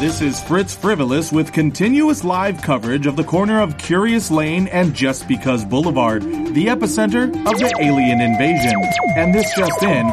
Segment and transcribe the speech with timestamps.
[0.00, 4.94] This is Fritz Frivolous with continuous live coverage of the corner of Curious Lane and
[4.94, 8.80] Just Because Boulevard, the epicenter of the alien invasion.
[9.16, 10.06] And this just in,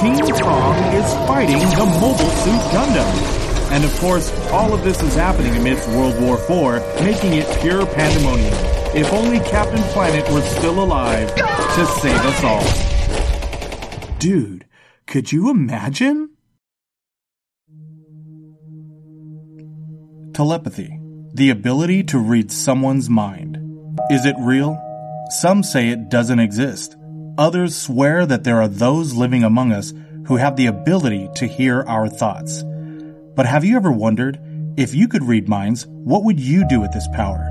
[0.00, 3.72] King Kong is fighting the Mobile Suit Gundam.
[3.72, 7.84] And of course, all of this is happening amidst World War IV, making it pure
[7.84, 8.54] pandemonium.
[8.94, 14.18] If only Captain Planet were still alive to save us all.
[14.20, 14.66] Dude,
[15.08, 16.31] could you imagine?
[20.34, 20.98] Telepathy.
[21.34, 23.58] The ability to read someone's mind.
[24.10, 24.80] Is it real?
[25.28, 26.96] Some say it doesn't exist.
[27.36, 29.92] Others swear that there are those living among us
[30.26, 32.62] who have the ability to hear our thoughts.
[33.34, 34.38] But have you ever wondered,
[34.78, 37.46] if you could read minds, what would you do with this power?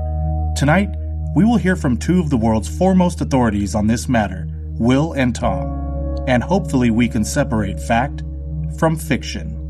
[0.56, 0.90] Tonight,
[1.36, 5.36] we will hear from two of the world's foremost authorities on this matter, Will and
[5.36, 6.18] Tom.
[6.26, 8.24] And hopefully we can separate fact
[8.76, 9.61] from fiction.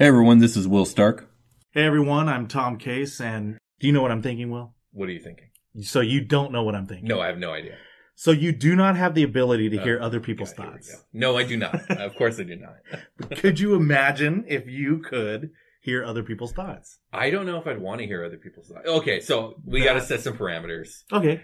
[0.00, 1.28] Hey everyone, this is Will Stark.
[1.72, 4.72] Hey everyone, I'm Tom Case, and do you know what I'm thinking, Will?
[4.92, 5.50] What are you thinking?
[5.82, 7.06] So you don't know what I'm thinking.
[7.06, 7.76] No, I have no idea.
[8.14, 11.04] So you do not have the ability to hear Uh, other people's God, thoughts.
[11.12, 11.90] No, I do not.
[11.90, 13.30] of course I do not.
[13.40, 15.50] could you imagine if you could
[15.82, 16.98] hear other people's thoughts?
[17.12, 18.88] I don't know if I'd want to hear other people's thoughts.
[18.88, 21.02] Okay, so we got to set some parameters.
[21.12, 21.42] Okay.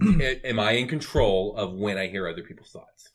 [0.44, 3.08] Am I in control of when I hear other people's thoughts?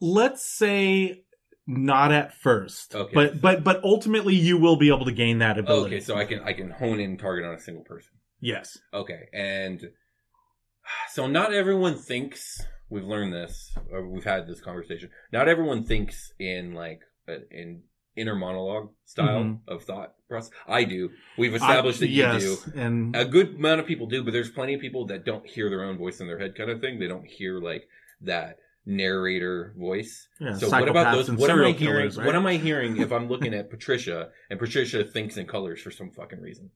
[0.00, 1.24] Let's say
[1.66, 2.94] not at first.
[2.94, 3.12] Okay.
[3.14, 5.96] But but but ultimately you will be able to gain that ability.
[5.96, 8.12] Okay, so I can I can hone in target on a single person.
[8.40, 8.78] yes.
[8.92, 9.80] Okay, and
[11.12, 15.10] so not everyone thinks we've learned this or we've had this conversation.
[15.32, 17.00] Not everyone thinks in like
[17.50, 17.82] in
[18.14, 19.58] inner monologue style Mhm.
[19.68, 20.52] of thought process.
[20.68, 21.10] I do.
[21.38, 22.72] We've established I- that you yes, do.
[22.78, 25.70] And A good amount of people do, but there's plenty of people that don't hear
[25.70, 26.98] their own voice in their head, kind of thing.
[26.98, 27.88] They don't hear like
[28.20, 30.28] that narrator voice.
[30.40, 31.30] yeah, So what about those?
[31.30, 31.74] What am I hearing?
[31.76, 32.26] killers, right?
[32.26, 35.90] What am I hearing if I'm looking at Patricia and Patricia thinks in colors for
[35.90, 36.70] some fucking reason?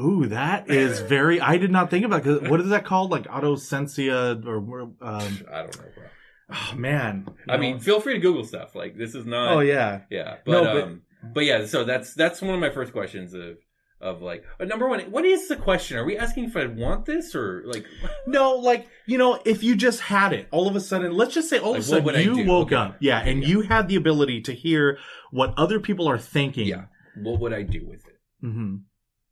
[0.00, 1.40] Ooh, that is very.
[1.40, 2.22] I did not think about.
[2.22, 3.10] Cause what is that called?
[3.10, 6.04] Like autosensia or um, I don't know, bro.
[6.50, 7.26] oh man.
[7.48, 8.74] I mean, feel free to Google stuff.
[8.74, 9.52] Like this is not.
[9.52, 10.02] oh yeah.
[10.10, 10.36] yeah.
[10.44, 11.02] But, No, but- um,
[11.34, 11.66] but yeah.
[11.66, 13.58] So that's that's one of my first questions of
[14.00, 15.00] of like uh, number one.
[15.10, 15.96] What is the question?
[15.96, 17.84] Are we asking if I want this or like?
[18.26, 21.48] No, like you know, if you just had it, all of a sudden, let's just
[21.48, 22.76] say all Like, of a what would I sudden you woke Okay.
[22.76, 23.48] up, yeah, and Yeah.
[23.48, 24.98] you had the ability to hear
[25.30, 26.66] what other people are thinking.
[26.66, 26.84] Yeah.
[27.22, 28.18] What would I do with it?
[28.40, 28.76] hmm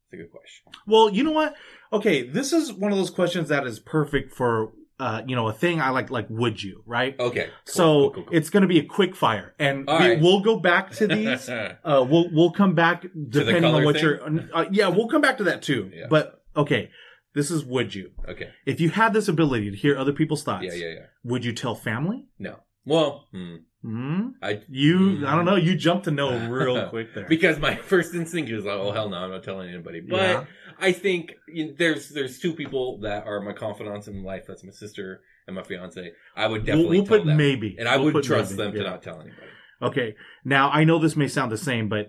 [0.06, 0.66] It's a good question.
[0.87, 1.55] Well, you know what?
[1.93, 5.52] Okay, this is one of those questions that is perfect for uh, you know, a
[5.52, 6.10] thing I like.
[6.10, 6.82] Like, would you?
[6.86, 7.18] Right.
[7.18, 7.44] Okay.
[7.44, 10.20] cool, so cool, cool, it's going to be a quick fire, and we, right.
[10.20, 11.48] we'll go back to these.
[11.48, 14.04] uh, we'll we'll come back depending on what thing?
[14.04, 14.48] you're.
[14.54, 15.90] Uh, yeah, we'll come back to that too.
[15.94, 16.06] Yeah.
[16.08, 16.90] But okay,
[17.34, 18.12] this is would you?
[18.28, 18.50] okay.
[18.64, 21.06] If you had this ability to hear other people's thoughts, Yeah, yeah, yeah.
[21.24, 22.24] would you tell family?
[22.38, 22.56] No.
[22.86, 23.56] Well, hmm.
[23.86, 24.30] Hmm?
[24.42, 25.54] I You, I don't know.
[25.54, 27.26] You jumped to no real quick there.
[27.28, 30.00] because my first instinct is like, oh hell no, I'm not telling anybody.
[30.00, 30.44] But Yeah.
[30.80, 34.43] I think you know, there's there's two people that are my confidants in life.
[34.49, 36.11] That's my sister and my fiance.
[36.37, 38.62] I would we'll, definitely we'll tell put them, maybe, and I We'll would trust maybe,
[38.62, 39.46] them to not tell anybody.
[39.81, 40.16] Okay.
[40.44, 42.08] Now I know this may sound the same, but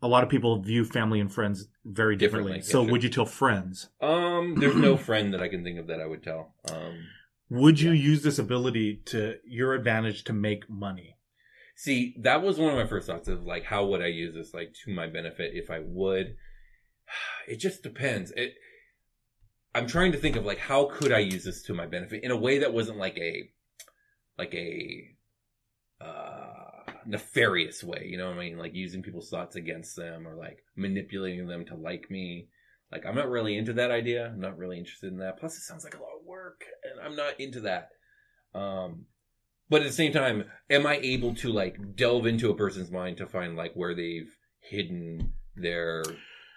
[0.00, 2.52] a lot of people view family and friends very differently.
[2.58, 3.88] Differently, so yeah, would you tell friends?
[4.00, 6.54] Um, there's no friend that I can think of that I would tell.
[6.70, 7.08] Um,
[7.50, 11.15] Would you use this ability to your advantage to make money?
[11.76, 14.52] See, that was one of my first thoughts of like, how would I use this
[14.52, 16.36] like to my benefit if I would?
[17.48, 18.32] It just depends.
[18.32, 18.54] It.
[19.72, 22.32] I'm trying to think of like how could I use this to my benefit in
[22.32, 23.48] a way that wasn't like a,
[24.36, 25.14] like a,
[26.00, 26.56] uh,
[27.06, 28.06] nefarious way.
[28.10, 28.58] You know what I mean?
[28.58, 32.48] Like using people's thoughts against them or like manipulating them to like me.
[32.90, 34.26] Like I'm not really into that idea.
[34.26, 35.38] I'm not really interested in that.
[35.38, 37.90] Plus, it sounds like a lot of work, and I'm not into that.
[38.54, 39.06] Um,
[39.68, 43.16] but at the same time, am I able to like delve into a person's mind
[43.18, 44.30] to find like where they've
[44.60, 46.02] hidden their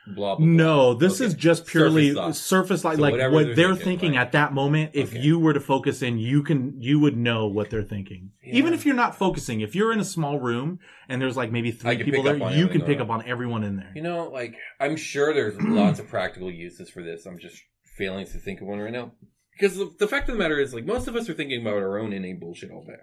[0.07, 0.37] blah blah?
[0.37, 0.45] blah?
[0.45, 1.27] No, this Okay.
[1.27, 4.53] is just purely Surface surface, like So like what they're they're thinking, like- at that
[4.53, 4.91] moment.
[4.93, 5.21] If Okay.
[5.21, 8.31] you were to focus in, you can you would know what they're thinking.
[8.43, 11.71] Even if you're not focusing, if you're in a small room and there's like maybe
[11.71, 13.91] three people there, you can pick up on everyone in there.
[13.95, 17.25] You know, like I'm sure there's lots of practical uses for this.
[17.25, 17.61] I'm just
[17.97, 19.11] failing to think of one right now.
[19.59, 21.73] Because the, the fact of the matter is, like most of us are thinking about
[21.75, 22.93] our own inane bullshit all day.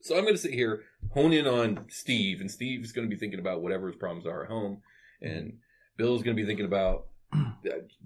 [0.00, 3.18] So I'm going to sit here, hone in on Steve, and Steve's going to be
[3.18, 4.82] thinking about whatever his problems are at home,
[5.20, 5.58] and
[5.96, 7.06] Bill's going to be thinking about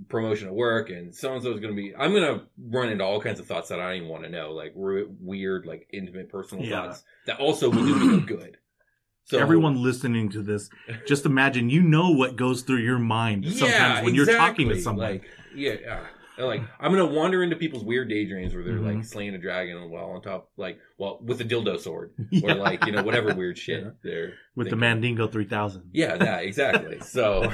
[0.08, 1.94] promotion at work, and so and so is going to be.
[1.96, 4.30] I'm going to run into all kinds of thoughts that I don't even want to
[4.30, 6.86] know, like re- weird, like intimate, personal Yeah.
[6.86, 8.58] thoughts that also will do me no good.
[9.24, 10.70] So Everyone listening to this,
[11.08, 14.80] just imagine you know what goes through your mind sometimes when you're talking to exactly.
[14.80, 15.10] someone.
[15.12, 15.24] Like,
[15.54, 16.00] yeah, yeah.
[16.38, 18.96] And, Like I'm gonna wander into people's weird daydreams where they're Mhm.
[18.96, 22.52] like slaying a dragon while on top, like, well, with a dildo sword Yeah.
[22.52, 23.90] or like you know whatever weird shit Yeah.
[24.02, 24.76] they're with the.
[24.76, 25.90] Mandingo 3000.
[25.92, 26.98] Yeah, that exactly.
[27.02, 27.50] So,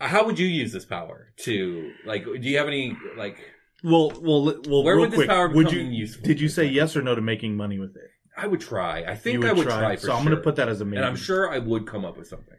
[0.00, 2.24] how would you use this power to like?
[2.24, 3.38] Do you have any like?
[3.84, 4.82] Well, well, well.
[4.82, 6.26] Where real would this quick, power would you useful?
[6.26, 8.10] did you say yes or no to making money with it?
[8.36, 9.04] I would try.
[9.04, 9.96] I think You I would try.
[9.96, 10.96] for so I'm going to put that as a maybe.
[10.98, 12.56] and I'm sure I would come up with something.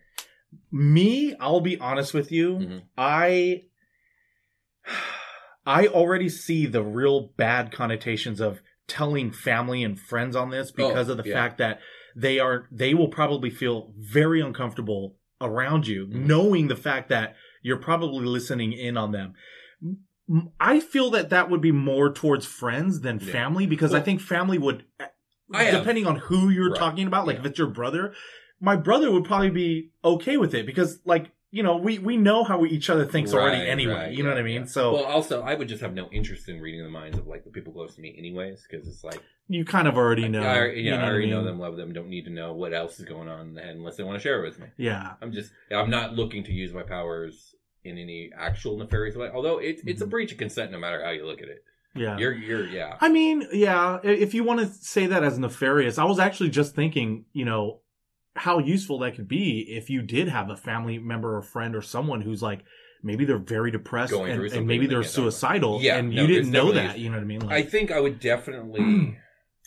[0.72, 2.82] me i'll be honest with you Mhm.
[2.98, 3.64] i
[5.66, 11.10] i already see the real bad connotations of telling family and friends on this because
[11.10, 11.34] Oh, of the yeah.
[11.34, 11.80] fact that
[12.16, 16.26] they are they will probably feel very uncomfortable around you Mhm.
[16.26, 19.34] knowing the fact that you're probably listening in on them
[20.60, 23.32] i feel that that would be more towards friends than Yeah.
[23.32, 25.12] family because i think family would have-
[25.80, 26.80] depending on who you're Right.
[26.80, 27.42] talking about like Yeah.
[27.42, 28.14] if it's your brother
[28.60, 32.44] my brother would probably be okay with it because like you know we we know
[32.44, 34.68] how we, each other thinks already anyway right, you know yeah, what i mean yeah.
[34.68, 37.44] so well, also, I would just have no interest in reading the minds of like
[37.46, 40.66] the people close to me, anyways, because it's like you kind of already know I,
[40.68, 41.46] you yeah, know I already know mean?
[41.46, 44.18] them, love them, don't need to know what else is going on unless they want
[44.18, 44.68] to share it with me.
[44.78, 47.56] yeah I'm just, I'm not looking to use my powers
[47.86, 49.30] in any actual nefarious way.
[49.34, 50.10] Although it's it's a Mhm.
[50.10, 51.64] breach of consent, no matter how you look at it.
[51.96, 52.98] yeah You're you're yeah.
[53.00, 56.76] i mean yeah if you want to say that as nefarious i was actually just
[56.76, 57.80] thinking you know
[58.38, 61.82] how useful that could be if you did have a family member or friend or
[61.82, 62.64] someone who's like
[63.04, 65.32] maybe they're very depressed and, and maybe they they're can't talk about it.
[65.32, 67.92] suicidal Yeah, and no, you didn't know that you know what i mean I think
[67.92, 69.18] I would definitely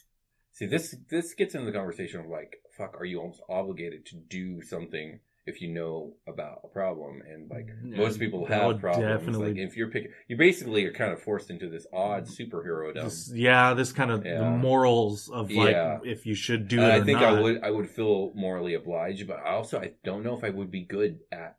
[0.52, 0.94] see this.
[1.08, 5.20] This gets into the conversation of like, fuck, are you almost obligated to do something
[5.50, 7.20] if you know about a problem?
[7.30, 9.08] And like Yeah, most people have problems.
[9.18, 12.94] definitely- Like if you're picking, you basically are kind of forced into this odd superhero
[12.94, 15.98] this, yeah this kind of the morals of like Yeah.
[16.04, 17.34] if you should do it I or think not.
[17.36, 20.50] I would I would feel morally obliged, but I also I don't know if I
[20.50, 21.56] would be good at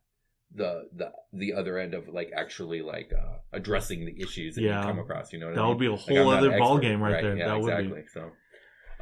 [0.54, 4.80] the the the other end of like actually like uh addressing the issues that Yeah.
[4.82, 5.32] you come across.
[5.34, 5.70] You know what that I mean?
[5.78, 7.38] would be a whole I'm other ball game right, there.
[7.38, 8.04] Yeah, that would exactly.
[8.16, 8.32] So,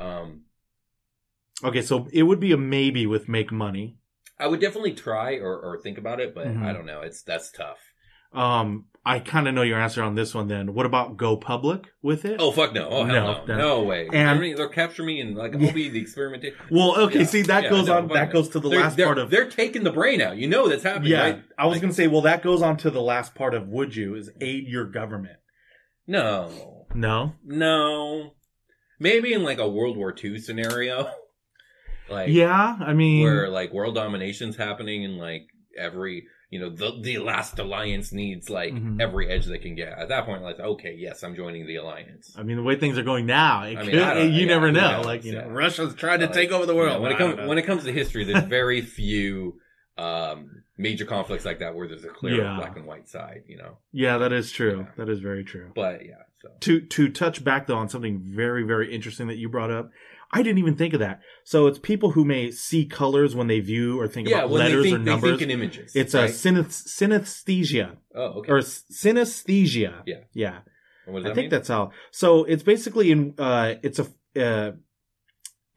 [0.03, 0.41] um.
[1.61, 3.97] Okay, so it would be a maybe with make money.
[4.39, 6.63] I would definitely try or, or think about it, but Mhm.
[6.63, 7.01] I don't know.
[7.01, 7.79] It's that's tough.
[8.31, 10.47] Um, I kind of know your answer on this one.
[10.47, 12.35] Then, what about go public with it?
[12.39, 12.87] Oh fuck no!
[12.87, 13.57] Oh hell No, no!
[13.57, 14.07] No, way!
[14.13, 16.55] and- I mean, they'll capture me and like I'll be the experimentation.
[16.69, 17.19] well, okay.
[17.21, 17.25] Yeah.
[17.25, 18.07] See, that Yeah, goes no, on.
[18.09, 18.33] That no.
[18.33, 19.31] goes to the They're- last they're- part of.
[19.31, 20.37] they're taking the brain out.
[20.37, 21.43] You know that's happening, Yeah, right?
[21.57, 22.07] I was Like, gonna say.
[22.07, 25.37] Well, that goes on to the last part of would you is aid your government.
[26.07, 27.33] no, No.
[27.43, 28.33] no.
[28.99, 31.09] Maybe in like a World War II scenario,
[32.11, 35.47] like yeah, I mean, where like world domination's happening and like
[35.77, 38.99] every you know the the last alliance needs like Mhm.
[39.01, 39.97] every edge they can get.
[39.97, 42.35] At that point, like okay, yes, I'm joining the alliance.
[42.37, 44.41] I mean, the way things are going now, it I mean, could, I don't- you
[44.41, 44.91] yeah, never who know.
[44.97, 45.47] knows, Like you know.
[45.47, 46.93] Russia's trying to Like, take over the world.
[46.93, 49.59] Yeah, when it comes when it comes to history, there's very few
[49.97, 52.55] um, major conflicts like that where there's a clear Yeah.
[52.57, 53.43] black and white side.
[53.47, 54.79] You know, yeah, that is true.
[54.87, 54.91] Yeah.
[54.97, 55.71] That is very true.
[55.75, 56.15] but yeah.
[56.41, 59.91] So to to touch back though on something very very interesting that you brought up
[60.31, 63.59] i didn't even think of that so it's people who may see colors when they
[63.59, 65.91] view or think yeah, about letters or think, they numbers think in images.
[65.95, 66.29] it's right?
[66.29, 68.51] a synesthesia oh okay.
[68.51, 70.21] or synesthesia Yeah.
[70.33, 70.59] yeah
[71.07, 71.49] i think mean?
[71.49, 74.07] that's how so it's basically in uh it's a
[74.39, 74.71] uh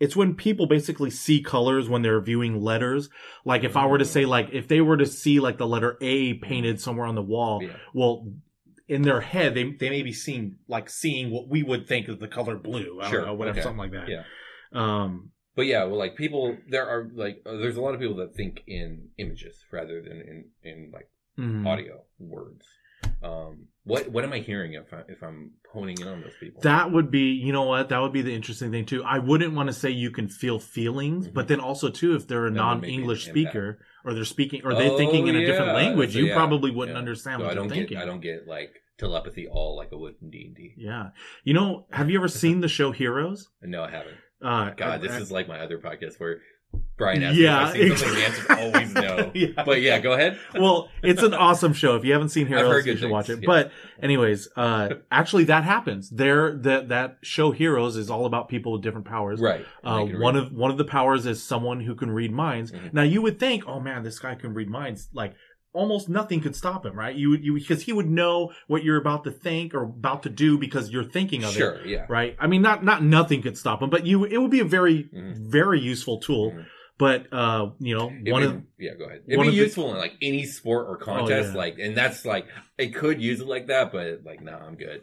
[0.02, 3.08] it's when people basically see colors when they're viewing letters.
[3.44, 5.96] Like if I were to say like if they were to see like the letter
[6.00, 7.76] A painted somewhere on the wall, Yeah.
[7.94, 8.26] well
[8.88, 12.18] in their head they they may be seeing like seeing what we would think of
[12.18, 12.98] the color blue.
[13.00, 13.62] I Sure, don't know, whatever okay.
[13.62, 14.08] something like that.
[14.08, 14.24] Yeah.
[14.74, 18.16] Um But yeah, well, like people, there are like, uh, there's a lot of people
[18.16, 21.66] that think in images rather than in in like mhm.
[21.66, 22.64] audio words.
[23.22, 26.62] Um, what what am I hearing if I, if I'm honing in on those people?
[26.62, 27.88] That would be, you know what?
[27.88, 29.02] That would be the interesting thing too.
[29.04, 31.34] I wouldn't want to say you can feel feelings, Mhm.
[31.34, 34.24] but then also too, if they're a That would make an non-English speaker or they're
[34.24, 36.98] speaking or they're Oh, thinking in a different language, So, you yeah, probably wouldn't yeah.
[37.00, 37.96] understand So what I they're don't thinking.
[37.98, 40.74] get I don't get like telepathy all like I would in D and D.
[40.76, 41.10] Yeah,
[41.44, 43.50] you know, have you ever seen the show Heroes?
[43.62, 44.16] No, I haven't.
[44.42, 46.38] Uh, God, this I- is like my other podcast where
[46.96, 48.14] Brian asks Yeah, me if I've something.
[48.18, 49.30] The answer always no.
[49.34, 49.62] Yeah.
[49.64, 50.38] But yeah, go ahead.
[50.54, 51.96] well, it's an awesome show.
[51.96, 53.40] If you haven't seen Heroes, you should watch it.
[53.42, 53.46] yeah.
[53.46, 53.72] But
[54.02, 56.08] anyways, uh, actually that happens.
[56.08, 59.38] There, that, that show Heroes is all about people with different powers.
[59.40, 59.66] Right.
[59.84, 62.72] Uh, one of one of the powers is someone who can read minds.
[62.72, 62.94] Mhm.
[62.94, 65.08] Now you would think, oh man, this guy can read minds.
[65.12, 65.34] Like
[65.74, 67.14] almost nothing could stop him, right?
[67.16, 70.28] You would you because he would know what you're about to think or about to
[70.28, 71.86] do because you're thinking of it, Sure.
[71.86, 72.04] Yeah.
[72.08, 72.36] right?
[72.38, 75.04] I mean, not not nothing could stop him, but you it would be a very
[75.04, 75.50] Mhm.
[75.50, 76.52] very useful tool.
[76.52, 76.66] Mhm.
[76.98, 79.22] But uh, you know, It'd one be- of yeah, go ahead.
[79.26, 81.58] It'd be of the- Oh, useful in like any sport or contest, yeah.
[81.58, 82.46] like, and that's like
[82.78, 85.00] it could use it like that, but like, nah, I'm good.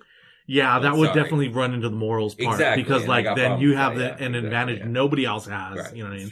[0.47, 1.21] yeah, Oh, that would sorry.
[1.23, 4.17] definitely run into the morals part Exactly, because and like then problems you have that,
[4.17, 5.77] the, yeah, an exactly, advantage nobody else has.
[5.77, 5.95] Right.
[5.95, 6.31] You know what I mean?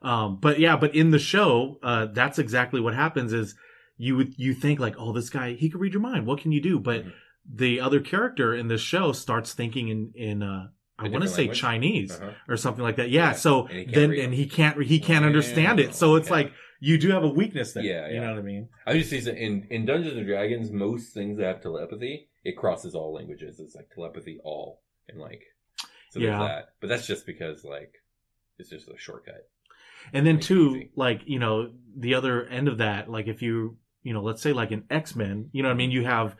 [0.00, 3.56] Um, but yeah, but in the show, uh, that's exactly what happens is
[3.98, 6.24] you would, you think like, oh, this guy, he could read your mind.
[6.26, 6.78] What can you do?
[6.78, 7.12] But Mhm.
[7.52, 11.42] the other character in this show starts thinking in, in, uh, I want to say
[11.42, 11.58] language?
[11.60, 12.32] Chinese Uh-huh.
[12.48, 13.10] or something like that.
[13.10, 13.26] Yeah.
[13.28, 15.94] Yeah, So and then, and he can't, he can't Yeah, understand it.
[15.94, 16.44] So it's okay.
[16.44, 17.82] like, you do have a weakness there.
[17.82, 18.68] Yeah, You know what I mean?
[18.86, 22.94] I just see in in Dungeons and Dragons, most things that have telepathy, it crosses
[22.94, 23.58] all languages.
[23.58, 25.42] It's like telepathy all, and like,
[26.10, 26.38] so Yeah.
[26.38, 26.74] that.
[26.80, 27.92] But that's just because like
[28.58, 29.48] it's just a shortcut.
[30.12, 30.90] And then too, easy.
[30.94, 34.52] like, you know, the other end of that, like if you, you know, let's say
[34.52, 35.90] like an X-Men, you know what I mean?
[35.90, 36.36] You have,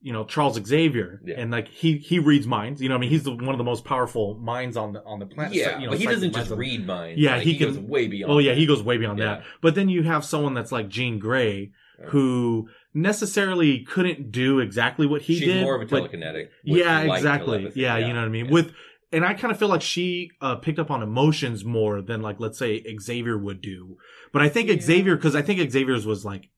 [0.00, 1.36] you know, Charles Xavier Yeah.
[1.38, 3.10] and like he, he reads minds, you know what I mean?
[3.10, 5.54] He's the, one of the most powerful minds on the, on the planet.
[5.54, 7.20] yeah, So, you know, but he doesn't just minds read minds.
[7.20, 8.32] Yeah, Like, he he, can- goes way beyond.
[8.32, 8.58] Oh yeah, that.
[8.58, 9.24] he goes way beyond Yeah.
[9.26, 9.44] that.
[9.62, 12.06] But then you have someone that's like Jean Grey Yeah.
[12.10, 15.62] who necessarily couldn't do exactly what he She's did.
[15.64, 16.48] more of a telekinetic.
[16.66, 17.58] with yeah, exactly.
[17.58, 17.80] telepathy.
[17.80, 18.46] Yeah, you know what I mean.
[18.46, 18.52] yeah.
[18.52, 18.72] With
[19.12, 22.40] and I kind of feel like she uh, picked up on emotions more than like
[22.40, 23.96] let's say Xavier would do.
[24.32, 24.80] But I think Yeah.
[24.80, 26.48] Xavier because I think Xavier's was like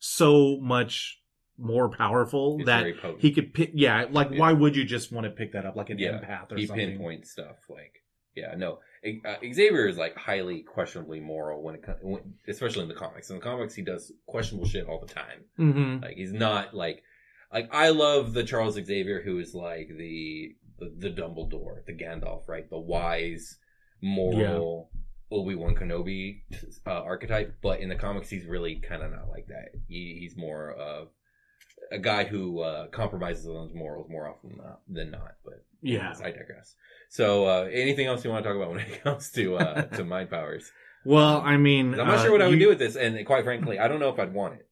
[0.00, 1.20] so much
[1.56, 2.86] more powerful It's that
[3.18, 3.70] he could pick.
[3.74, 4.38] Yeah, like Yeah.
[4.38, 6.66] why would you just want to pick that up like an Yeah, empath or he
[6.66, 6.88] something?
[6.88, 8.02] pinpoints stuff like
[8.34, 8.78] yeah no
[9.24, 11.98] uh, Xavier is like highly questionably moral when it comes
[12.48, 16.02] especially in the comics in the comics he does questionable shit all the time Mm-hmm.
[16.04, 17.02] like he's not like
[17.52, 22.48] like I love the Charles Xavier who is like the the, the Dumbledore the Gandalf
[22.48, 23.58] right the wise
[24.00, 24.90] moral
[25.30, 26.42] Obi Wan Kenobi
[26.86, 30.36] uh, archetype but in the comics he's really kind of not like that he, he's
[30.36, 31.08] more of
[31.92, 35.64] a guy who uh, compromises on his morals more often than not, than not but
[35.82, 36.14] Yeah.
[36.22, 36.74] I digress.
[37.08, 40.04] So, uh, anything else you want to talk about when it comes to uh, to
[40.04, 40.70] mind powers?
[41.04, 43.24] Well, I mean, I'm not uh, sure what I would you- do with this, and
[43.26, 44.68] quite frankly, I don't know if I'd want it.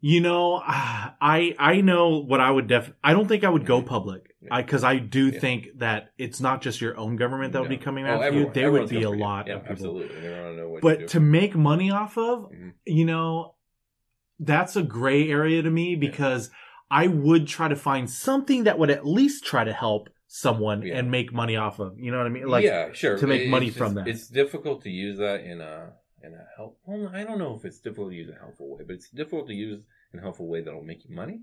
[0.00, 2.92] You know, I I know what I would def.
[3.02, 4.31] I don't think I would go public.
[4.42, 4.48] Yeah.
[4.56, 5.38] I because I do Yeah.
[5.40, 7.82] think that it's not just your own government that would be No.
[7.82, 8.50] coming Oh, after you.
[8.52, 9.72] There would be a lot Yeah, of people.
[9.72, 10.20] absolutely.
[10.20, 10.82] They want to know what.
[10.82, 12.72] But to make money off of, Mhm.
[12.86, 13.54] you know,
[14.40, 16.50] that's a gray area to me because
[16.90, 20.98] I would try to find something that would at least try to help someone Yeah.
[20.98, 21.98] and make money off of.
[21.98, 22.46] You know what I mean?
[22.48, 23.16] Like, yeah, sure.
[23.18, 24.08] to make money from that.
[24.08, 25.92] It's difficult to use that in a
[26.24, 26.78] in a help.
[26.86, 29.10] Well, I don't know if it's difficult to use in a helpful way, but it's
[29.10, 31.40] difficult to use in a helpful way that'll make you money.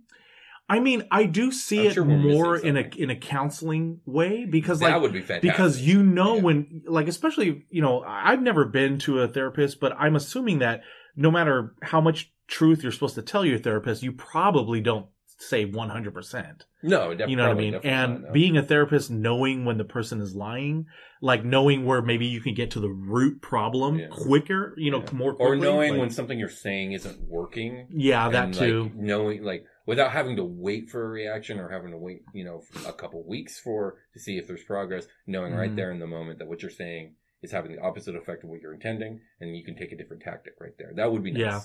[0.71, 4.45] I mean, I do see I'm it sure more in a in a counseling way
[4.45, 5.51] because that like would be fantastic.
[5.51, 6.41] because you know Yeah.
[6.43, 10.81] when like especially you know i've never been to a therapist but i'm assuming that
[11.15, 15.07] no matter how much truth you're supposed to tell your therapist you probably don't
[15.41, 18.31] say 100% no, def- you know what i mean and no.
[18.31, 20.85] being a therapist knowing when the person is lying
[21.21, 24.07] like knowing where maybe you can get to the root problem Yeah.
[24.11, 25.13] quicker you know Yeah.
[25.13, 27.88] more quickly or knowing like- when something you're saying isn't working.
[27.91, 31.67] yeah that and, too Like, knowing like without having to wait for a reaction or
[31.69, 35.51] having to wait, you know, a couple weeks for to see if there's progress, knowing
[35.53, 35.75] right Mhm.
[35.77, 38.62] there in the moment that what you're saying is having the opposite effect of what
[38.62, 40.91] you're intending, and you can take a different tactic right there.
[40.96, 41.41] That would be nice.
[41.41, 41.60] Yeah.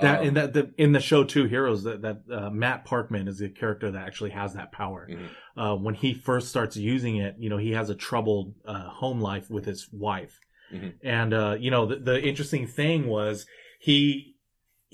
[0.00, 3.28] that Um, in that the, in the show two heroes that that uh, Matt Parkman
[3.28, 5.08] is the character that actually has that power.
[5.10, 5.28] Mhm.
[5.56, 9.20] Uh, when he first starts using it, you know he has a troubled uh, home
[9.20, 10.40] life with his wife,
[10.72, 10.94] Mhm.
[11.02, 13.46] and uh, you know the, the interesting thing was
[13.78, 14.33] he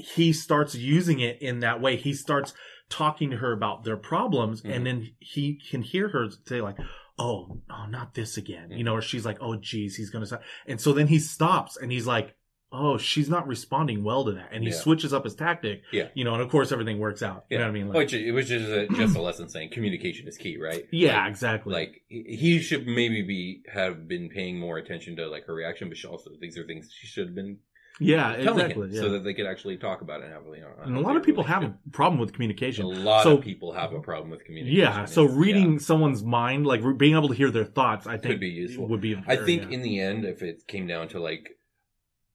[0.01, 1.97] he starts using it in that way.
[1.97, 2.53] He starts
[2.89, 4.75] talking to her about their problems, Mhm.
[4.75, 6.77] and then he can hear her say like.
[7.23, 8.71] Oh, oh, not this again.
[8.71, 10.43] You know, or she's like, oh, geez, he's going to stop.
[10.67, 12.35] And so then he stops and he's like,
[12.73, 14.49] oh, she's not responding well to that.
[14.53, 14.77] And he Yeah.
[14.77, 15.83] switches up his tactic.
[15.93, 16.09] Yeah.
[16.15, 17.45] You know, and of course everything works out.
[17.51, 17.89] You know what I mean?
[17.89, 20.87] Like, Which it was just a, just a lesson saying communication is key, right?
[20.93, 21.75] yeah, Like, exactly.
[21.75, 25.91] like he he should maybe be have been paying more attention to like her reaction,
[25.91, 27.59] but she also these are things she should have been
[28.01, 28.89] Yeah, exactly.
[28.89, 29.01] him yeah.
[29.01, 30.73] so that they could actually talk about it and have you know.
[30.83, 32.87] and a lot of people have a problem with communication.
[32.87, 34.79] a lot so, of people have a problem with communication.
[34.79, 35.79] Yeah, so reading yeah.
[35.79, 38.89] someone's mind, like re- being able to hear their thoughts, I think Could be useful.
[38.89, 39.23] Would be.
[39.27, 39.71] I think yeah.
[39.71, 41.59] in the end, if it came down to like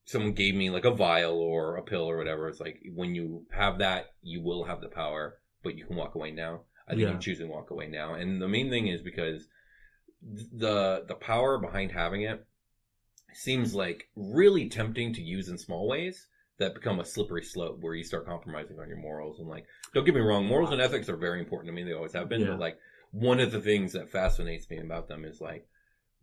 [0.04, 3.44] someone gave me like a vial or a pill or whatever, it's like when you
[3.50, 6.60] have that, you will have the power, but you can walk away now.
[6.88, 7.08] I think.
[7.08, 9.48] I'm choosing walk away now, and the main thing is because
[10.22, 12.46] the the power behind having it
[13.36, 16.26] seems like really tempting to use in small ways
[16.58, 20.04] that become a slippery slope where you start compromising on your morals and like don't
[20.06, 22.40] get me wrong morals and ethics are very important to me they always have been
[22.40, 22.48] Yeah.
[22.48, 22.78] but like
[23.10, 25.66] one of the things that fascinates me about them is like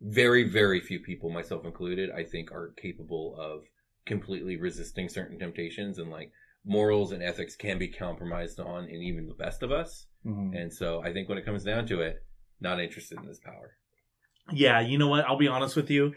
[0.00, 3.62] very very few people myself included i think are capable of
[4.06, 6.32] completely resisting certain temptations and like
[6.64, 10.52] morals and ethics can be compromised on in even the best of us Mhm.
[10.52, 12.24] and so i think when it comes down to it
[12.60, 13.76] not interested in this power
[14.52, 15.24] Yeah, you know what?
[15.24, 16.12] I'll be honest with you.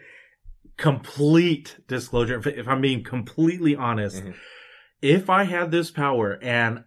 [0.76, 2.38] Complete disclosure.
[2.38, 4.34] If, if I'm being completely honest, Mhm.
[5.02, 6.84] if I had this power and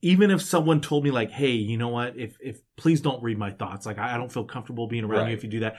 [0.00, 2.16] even if someone told me like, hey, you know what?
[2.16, 3.86] If, if please don't read my thoughts.
[3.86, 5.76] Like I, I don't feel comfortable being around you if you do that.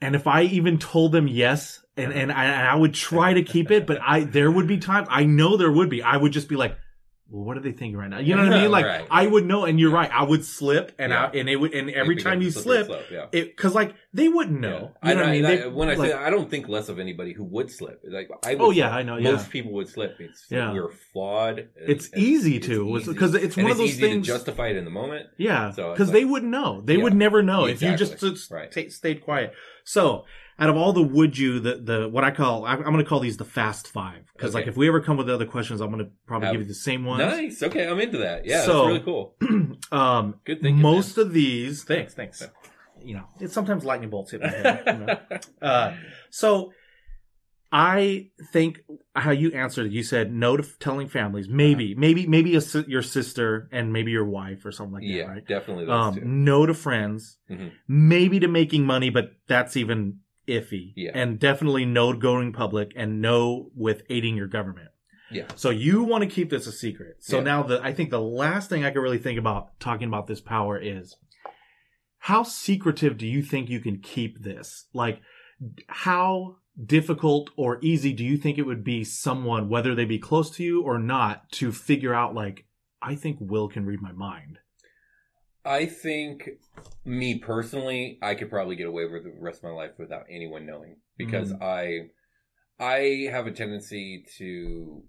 [0.00, 3.42] And if I even told them yes, and, and I, and I would try to
[3.42, 6.32] keep it, but I, there would be times, I know there would be, I would
[6.32, 6.76] just be like,
[7.28, 8.18] well, what are they thinking right now?
[8.20, 8.70] You know what I mean?
[8.70, 9.06] Like Right.
[9.10, 10.10] I would know, and you're right.
[10.12, 13.02] I would slip, and I, and it would, and every It time you slip, slope,
[13.10, 13.26] yeah.
[13.32, 14.92] it because like they wouldn't know.
[15.02, 15.08] Yeah.
[15.08, 15.44] You know what I mean?
[15.44, 17.70] I- They- when I like- say that, I don't think less of anybody who would
[17.70, 18.00] slip.
[18.04, 18.94] Like I oh, would Oh, yeah.
[18.94, 19.32] I know, yeah.
[19.32, 20.16] Most people would slip.
[20.20, 20.72] It's Yeah.
[20.72, 21.68] we're flawed.
[21.74, 24.90] It's easy to, because it's And one of those things- to justify it in the
[24.92, 25.26] moment.
[25.36, 26.80] yeah, So because like- they wouldn't know.
[26.84, 27.02] They Yeah.
[27.02, 28.70] would never know if you just, just Right.
[28.70, 29.52] ta- stayed quiet.
[29.84, 30.26] So,
[30.58, 33.04] out of all the would you, the the what I call, I'm, I'm going to
[33.04, 35.90] call these the fast five because like if we ever come with other questions, I'm
[35.90, 37.20] going to probably Have- give you the same ones.
[37.20, 37.62] Nice.
[37.62, 38.46] Okay, I'm into that.
[38.46, 39.34] Yeah, So- that's really cool.
[39.92, 40.76] Um, Good thing.
[40.80, 42.42] most of these, thanks, thanks.
[43.04, 44.82] You know, it's sometimes lightning bolts hit my head.
[44.86, 45.18] you know?
[45.62, 45.94] Uh,
[46.30, 46.72] so
[47.70, 48.80] I think
[49.14, 52.60] how you answered it, you said no to f- telling families, maybe, maybe, maybe a,
[52.86, 55.46] your sister and maybe your wife or something like yeah, that, right?
[55.46, 57.72] definitely Um, no to friends, Mhm.
[57.86, 60.92] maybe to making money, but that's even iffy.
[60.96, 61.12] Yeah.
[61.14, 64.88] And definitely no going public and no with aiding your government.
[65.30, 65.46] Yeah.
[65.56, 67.16] So you want to keep this a secret.
[67.20, 67.44] So Yeah.
[67.44, 70.40] now the I think the last thing I can really think about talking about this
[70.40, 71.16] power is
[72.18, 74.86] how secretive do you think you can keep this?
[74.92, 75.20] Like
[75.88, 80.50] how difficult or easy do you think it would be someone whether they be close
[80.50, 82.66] to you or not to figure out like
[83.00, 84.58] I think Will can read my mind.
[85.66, 86.48] I think
[87.04, 90.66] me personally, I could probably get away with the rest of my life without anyone
[90.66, 91.62] knowing because Mm-hmm.
[91.62, 92.10] I
[92.78, 95.04] I have a tendency to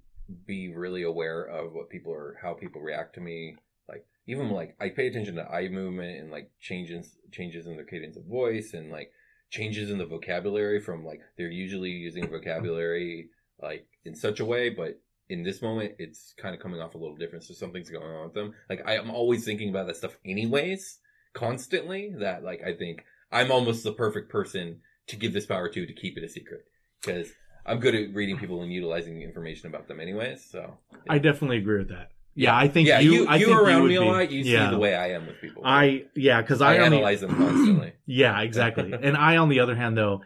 [0.45, 3.55] be really aware of what people are how people react to me.
[3.89, 7.85] Like even like I pay attention to eye movement and like changes changes in their
[7.85, 9.11] cadence of voice and like
[9.49, 13.29] changes in the vocabulary from like they're usually using vocabulary
[13.61, 16.97] like in such a way, but in this moment it's kind of coming off a
[16.97, 17.43] little different.
[17.43, 18.53] So something's going on with them.
[18.69, 20.99] Like I, I'm always thinking about that stuff anyways,
[21.33, 22.13] constantly.
[22.19, 25.93] That like I think I'm almost the perfect person to give this power to to
[25.93, 26.61] keep it a secret
[27.01, 27.27] because
[27.65, 30.45] I'm good at reading people and utilizing information about them anyways.
[30.49, 30.77] So
[31.09, 32.11] I definitely agree with that.
[32.33, 34.31] Yeah, I think yeah, you, you, I you think around would me a be- lot.
[34.31, 34.65] You yeah.
[34.67, 35.63] see the way I am with people.
[35.65, 37.93] I yeah, because I I, only- analyze them constantly.
[38.09, 38.93] Yeah, exactly.
[38.93, 40.21] and I, on the other hand, though,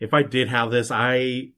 [0.00, 1.50] if I did have this, I,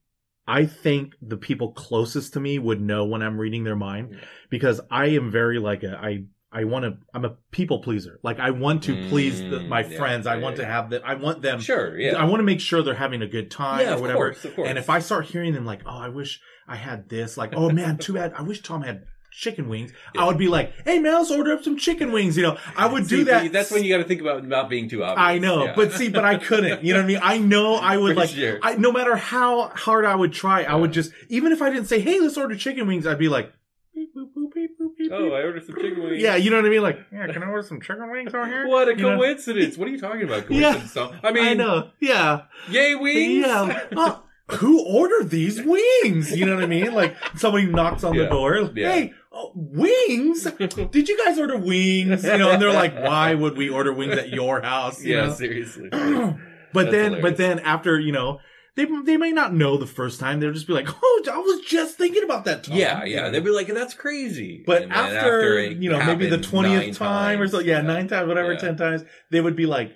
[0.48, 4.18] I think the people closest to me would know when I'm reading their mind Yeah.
[4.50, 8.18] because I am very like a, I, I want to, I'm a people pleaser.
[8.22, 10.26] Like I want to please the, Mm, my yeah, friends.
[10.26, 11.60] I yeah, want to have the, I want them.
[11.60, 12.16] Sure, yeah.
[12.16, 14.18] I want to make sure they're having a good time or whatever.
[14.32, 14.68] course, course.
[14.68, 17.68] And if I start hearing them like, oh, I wish I had this, like, oh
[17.68, 18.32] man, too bad.
[18.34, 19.04] I wish Tom had
[19.38, 19.92] chicken wings.
[20.16, 22.36] I would be like, hey man, let's order up some chicken wings.
[22.36, 23.52] You know, I would See, do that.
[23.52, 25.24] That's when you got to think about not being too obvious.
[25.24, 25.74] I know, Yeah.
[25.76, 26.82] but see, but I couldn't.
[26.84, 27.20] You know what I mean?
[27.22, 28.58] I know I would For like, sure.
[28.62, 31.86] I, no matter how hard I would try, I would just, even if I didn't
[31.86, 33.52] say, "Hey, let's order chicken wings," I'd be like,
[33.94, 35.32] beep, boop, boop, beep, boop, beep, oh.
[35.32, 36.20] I ordered some chicken wings.
[36.22, 36.82] yeah, you know what I mean?
[36.82, 38.66] Like, yeah, can I order some chicken wings over here?
[38.66, 39.16] What a You know?
[39.18, 39.76] coincidence!
[39.78, 40.50] What are you talking about?
[40.50, 40.72] Yeah.
[40.72, 40.94] Coincidence?
[40.94, 41.20] Tom?
[41.22, 43.46] I mean, I know, yeah, yay wings!
[43.46, 43.86] yeah.
[43.96, 44.18] Uh,
[44.56, 46.34] who ordered these wings?
[46.34, 46.94] You know what I mean?
[46.94, 48.70] Like somebody knocks on the door.
[48.74, 48.90] Yeah.
[48.92, 49.12] Hey,
[49.58, 50.44] wings?
[50.44, 52.24] Did you guys order wings?
[52.24, 55.26] You know, and they're like, "Why would we order wings at your house?" You yeah,
[55.26, 55.32] know?
[55.32, 55.88] seriously.
[55.92, 56.38] but
[56.72, 58.40] That's then, but then after you know,
[58.76, 60.40] they they may not know the first time.
[60.40, 62.76] They'll just be like, "Oh, I was just thinking about that." Tom.
[62.76, 63.28] yeah, yeah.
[63.30, 67.40] They'd be like, "That's crazy." But And then after, you know, maybe the twentieth time
[67.40, 68.58] or times, so, yeah, nine times, whatever, Yeah.
[68.60, 69.92] ten times, they would be like,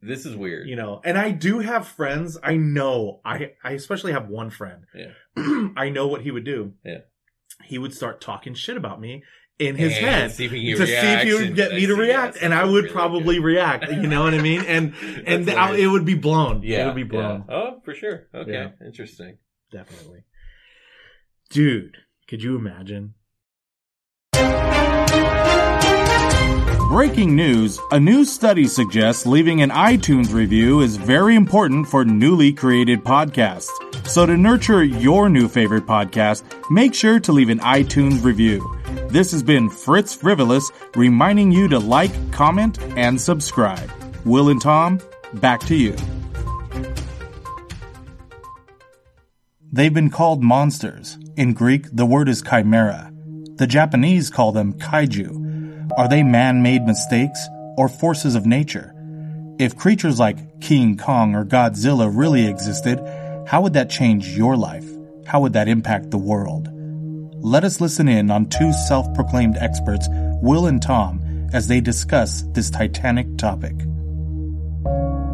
[0.00, 0.68] This is weird.
[0.68, 1.00] you know.
[1.04, 2.38] And I do have friends.
[2.42, 3.20] I know.
[3.24, 4.84] I I especially have one friend.
[4.94, 5.12] Yeah.
[5.76, 6.74] I know what he would do.
[6.84, 6.98] Yeah.
[7.64, 9.22] He would start talking shit about me
[9.58, 12.38] in his And head see he to see if he would get me to react,
[12.40, 13.90] and I would probably react.
[13.90, 14.62] You know what I mean?
[14.62, 14.94] And
[15.26, 16.62] and That's I- it would be blown.
[16.62, 17.44] Yeah, it would be blown.
[17.48, 17.54] yeah.
[17.54, 18.26] Oh, for sure.
[18.34, 18.70] Okay, Yeah.
[18.84, 19.38] interesting.
[19.70, 20.24] Definitely.
[21.50, 21.96] Dude,
[22.28, 23.14] could you imagine?
[26.88, 32.52] Breaking news A new study suggests leaving an iTunes review is very important for newly
[32.52, 33.68] created podcasts.
[34.04, 38.76] So, to nurture your new favorite podcast, make sure to leave an iTunes review.
[39.08, 43.90] This has been Fritz Frivolous reminding you to like, comment, and subscribe.
[44.24, 45.00] Will and Tom,
[45.34, 45.96] back to you.
[49.72, 51.16] They've been called monsters.
[51.36, 53.12] In Greek, the word is chimera.
[53.54, 55.92] The Japanese call them kaiju.
[55.96, 57.38] Are they man made mistakes
[57.76, 58.92] or forces of nature?
[59.60, 62.98] If creatures like King Kong or Godzilla really existed,
[63.50, 64.88] how would that change your life?
[65.26, 66.68] How would that impact the world?
[67.42, 70.06] Let us listen in on two self proclaimed experts,
[70.40, 73.74] Will and Tom, as they discuss this titanic topic.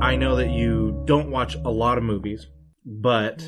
[0.01, 2.47] I know that you don't watch a lot of movies,
[2.87, 3.45] but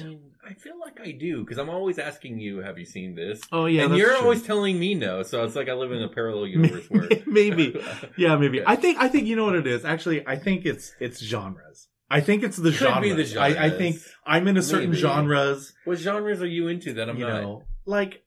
[0.47, 3.65] I feel like I do because I'm always asking you, "Have you seen this?" oh
[3.65, 4.19] yeah, and that's you're true.
[4.25, 5.23] always telling me no.
[5.23, 7.75] So it's like I live in a parallel universe where maybe,
[8.19, 8.59] yeah, maybe.
[8.59, 8.65] Yeah.
[8.67, 9.87] I think I think you know what it is.
[9.87, 11.88] Actually, I think it's it's genres.
[12.11, 13.29] I think it's the Could genres.
[13.29, 15.01] be the I, I think I'm into certain Maybe.
[15.01, 15.73] genres.
[15.85, 17.43] what genres are you into that I'm you not?
[17.43, 18.23] know, like.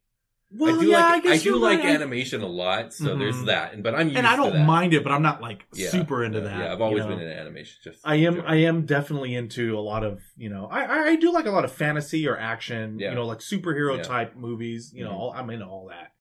[0.54, 1.96] Well, I do yeah, like I, guess do you're like right.
[1.96, 3.20] Animation a lot, so Mhm.
[3.20, 3.74] there's that.
[3.74, 4.66] And but I'm used and I to don't that.
[4.68, 6.60] mind it, but I'm not like Yeah, super into that.
[6.60, 7.16] Yeah, I've always you know?
[7.16, 7.78] been into animation.
[7.82, 8.42] Just I am.
[8.46, 11.52] I am definitely into a lot of you know I I, I do like a
[11.52, 13.12] lot of fantasy or action Yeah.
[13.12, 14.04] you know like superhero Yeah.
[14.04, 15.20] type movies you know Mhm.
[15.20, 16.12] all, I'm into all that.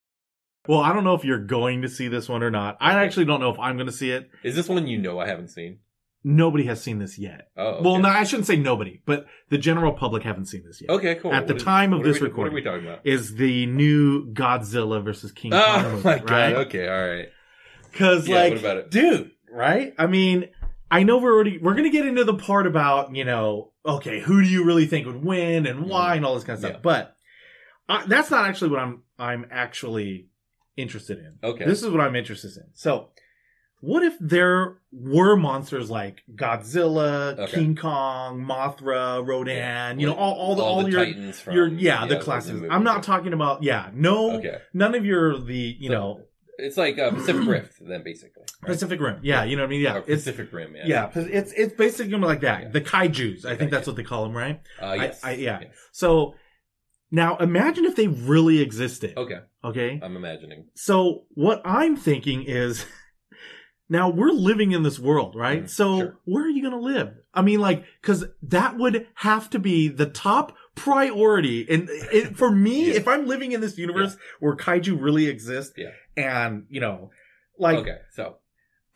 [0.69, 2.77] Well, I don't know if you're going to see this one or not.
[2.81, 4.31] I actually don't know if I'm going to see it.
[4.45, 5.79] Is this one you know I haven't seen?
[6.23, 7.49] Nobody has seen this yet.
[7.57, 7.83] Oh, okay.
[7.85, 10.91] Well, no, I shouldn't say nobody, but the general public haven't seen this yet.
[10.91, 11.33] Okay, cool.
[11.33, 12.53] At the What is- time of this we- recording.
[12.53, 13.07] what are we talking about?
[13.07, 16.53] Is the new Godzilla versus King Kong Oh movie, my god!
[16.67, 17.29] Okay, all right.
[17.91, 18.91] Because Yeah, like, what about it?
[18.91, 19.95] dude, right?
[19.99, 20.49] I mean,
[20.91, 24.43] I know we're already we're gonna get into the part about you know, okay, who
[24.43, 26.81] do you really think would win and why and all this kind of stuff, Yeah.
[26.83, 27.17] but
[27.89, 30.27] uh, that's not actually what I'm I'm actually
[30.77, 31.39] interested in.
[31.43, 31.65] Okay.
[31.65, 32.65] this is what I'm interested in.
[32.75, 33.09] So,
[33.81, 37.53] what if there were monsters like Godzilla, Okay.
[37.53, 41.55] King Kong, Mothra, Rodan, Yeah, you know, all all the all, the your Titans from
[41.55, 42.53] your yeah, the those classes.
[42.53, 42.69] movies.
[42.73, 46.21] I'm not talking about yeah, no, Okay, none of your the you So, know
[46.59, 48.43] it's like uh, Pacific Rift, then basically.
[48.63, 48.73] right?
[48.73, 49.21] Pacific Rim.
[49.23, 49.81] Yeah, you know what I mean.
[49.81, 50.75] Yeah, Or it's Pacific Rim.
[50.77, 50.85] Yeah.
[50.87, 52.63] yeah, it's it's basically like that.
[52.65, 52.69] Yeah.
[52.69, 53.91] The kaiju's, I Okay, think that's yeah.
[53.93, 54.61] what they call them, right?
[54.81, 55.25] Uh, yes.
[55.25, 55.61] I- yeah.
[55.63, 55.75] Yes.
[55.93, 56.35] So
[57.11, 59.15] now imagine if they really existed.
[59.17, 60.01] Okay, Okay.
[60.03, 60.67] I'm imagining.
[60.75, 62.85] So what I'm thinking is
[63.91, 65.65] now we're living in this world, right?
[65.65, 66.19] Mhm, so sure.
[66.25, 67.13] where are you going to live?
[67.35, 71.67] I mean, like, cause that would have to be the top priority.
[71.69, 72.95] And it, for me, Yeah.
[72.95, 75.91] if I'm living in this universe where kaiju really exist Yeah.
[76.17, 77.11] and, you know,
[77.59, 78.37] like, okay, so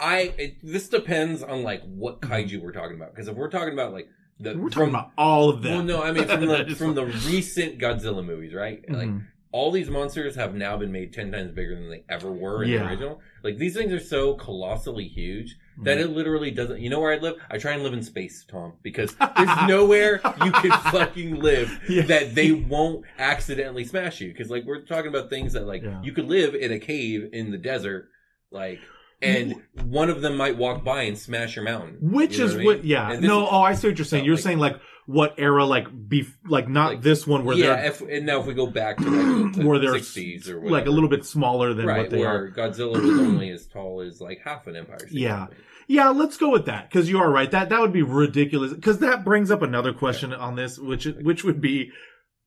[0.00, 3.72] I it, this depends on like what kaiju we're talking about because if we're talking
[3.74, 4.06] about like
[4.40, 4.62] the Mm-hmm.
[4.62, 5.72] we're from- talking about all of them.
[5.74, 8.80] well, no, I mean from the from the recent Godzilla movies, right?
[8.88, 9.26] Like Mhm.
[9.54, 12.70] All these monsters have now been made 10 times bigger than they ever were in
[12.70, 12.78] Yeah.
[12.80, 13.20] the original.
[13.44, 16.10] Like these things are so colossally huge that Mm-hmm.
[16.10, 16.80] it literally doesn't.
[16.80, 17.36] You know where I live?
[17.48, 22.02] I try and live in space, Tom, because there's nowhere you can fucking live Yeah.
[22.06, 24.32] that they won't accidentally smash you.
[24.32, 26.02] Because like we're talking about things that like Yeah.
[26.02, 28.08] you could live in a cave in the desert,
[28.50, 28.80] like,
[29.24, 31.96] and one of them might walk by and smash your mountain.
[32.00, 32.66] Which You know is I mean?
[32.66, 33.08] what, yeah.
[33.20, 34.24] No, is- oh, I see what you're saying.
[34.24, 37.76] You're like- saying like what era, like be like not Like- this one where yeah.
[37.76, 40.68] they're If, and now if we go back to like the where they're 60s or
[40.70, 42.50] like a little bit smaller than right, what they where are.
[42.50, 45.36] Godzilla was only as tall as like half an Empire State Yeah.
[45.46, 45.56] Building.
[45.86, 47.50] Yeah, let's go with that because you are right.
[47.50, 48.72] That that would be ridiculous.
[48.72, 51.90] Because that brings up another question on this, which which would be,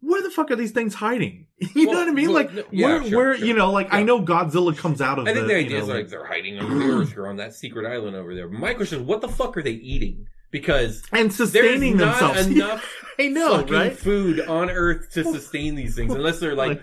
[0.01, 1.45] where the fuck are these things hiding?
[1.75, 2.25] You know what I mean?
[2.27, 3.45] well, like no- yeah, where sure, where sure.
[3.47, 5.27] you know, like I know Godzilla comes out of.
[5.27, 7.37] I think the you idea know, is like they're hiding under the earth or on
[7.37, 8.47] that secret island over there.
[8.47, 10.27] But my question is, what the fuck are they eating?
[10.51, 12.47] Because and sustaining not themselves.
[12.55, 13.97] enough I know, right?
[13.97, 16.81] food on Earth to sustain these things, unless they're like, Like-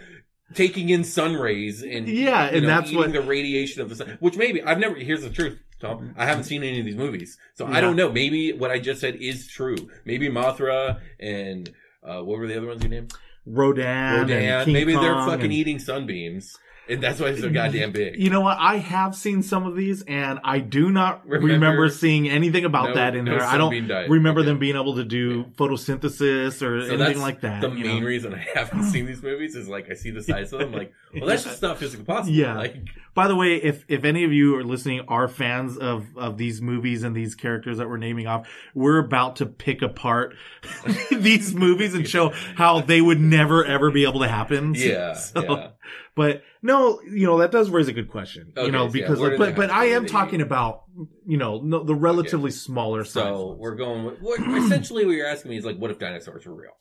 [0.54, 4.16] taking in sun rays and Yeah, and know, that's what- the radiation of the sun.
[4.20, 4.96] Which maybe I've never.
[4.96, 6.14] Here's the truth, Tom.
[6.18, 7.76] I haven't seen any of these movies, so Yeah.
[7.76, 8.10] I don't know.
[8.12, 9.76] Maybe what I just said is true.
[10.04, 11.72] Maybe Mothra and
[12.04, 13.12] uh, what were the other ones you named?
[13.46, 14.72] Rodan, Rodan.
[14.72, 16.56] Maybe they're fucking and- eating sunbeams,
[16.88, 18.20] and that's why they're so goddamn big.
[18.20, 18.58] You know what?
[18.60, 22.90] I have seen some of these, and I do not remember, Remember- seeing anything about
[22.90, 23.42] No- that in no there.
[23.42, 24.10] I don't diet.
[24.10, 24.48] remember Okay.
[24.50, 27.60] them being able to do photosynthesis or So anything like that.
[27.60, 28.06] The main know?
[28.06, 30.92] reason I haven't seen these movies is like I see the size of them, like,
[31.14, 32.34] well, that's just not physically possible.
[32.34, 32.56] Yeah.
[32.56, 32.76] Like,
[33.14, 36.60] By the way, if if any of you are listening are fans of of these
[36.60, 40.34] movies and these characters that we're naming off, we're about to pick apart
[41.10, 44.74] these movies and show how they would never ever be able to happen.
[44.74, 45.68] yeah, So- yeah.
[46.16, 48.52] But no, you know that does raise a good question.
[48.56, 49.70] Okay, you know so yeah, because like, but but?
[49.70, 50.44] I am talking eat?
[50.44, 50.84] about
[51.26, 53.12] you know no, the relatively smaller size.
[53.24, 53.58] So ones.
[53.60, 56.54] we're going with what, essentially what you're asking me is like, what if dinosaurs were
[56.54, 56.72] real?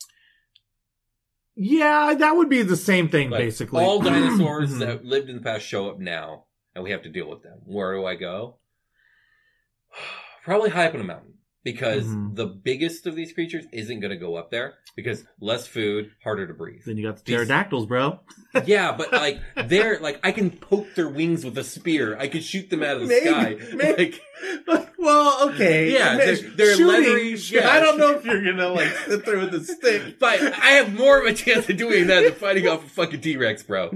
[1.56, 3.82] Yeah, that would be the same thing, Like, basically.
[3.84, 4.78] all dinosaurs Mhm.
[4.80, 7.60] that lived in the past show up now, and we have to deal with them.
[7.64, 8.58] Where do I go?
[10.44, 11.33] Probably high up in a mountain
[11.64, 12.36] because Mhm.
[12.36, 16.46] the biggest of these creatures isn't going to go up there because less food, harder
[16.46, 16.82] to breathe.
[16.86, 18.20] Then you got the These- pterodactyls, bro.
[18.66, 22.16] yeah, but like they're like I can poke their wings with a spear.
[22.18, 23.56] I could shoot them out of the Maybe, sky.
[23.74, 24.20] maybe.
[24.66, 25.92] Like, well, okay.
[25.92, 27.70] Yeah, Man, they're- they're shooting, leathery, yeah.
[27.70, 30.18] I don't know if you're gonna like sit there with a stick.
[30.18, 33.20] but I have more of a chance of doing that than fighting off a fucking
[33.22, 33.90] T Rex, bro.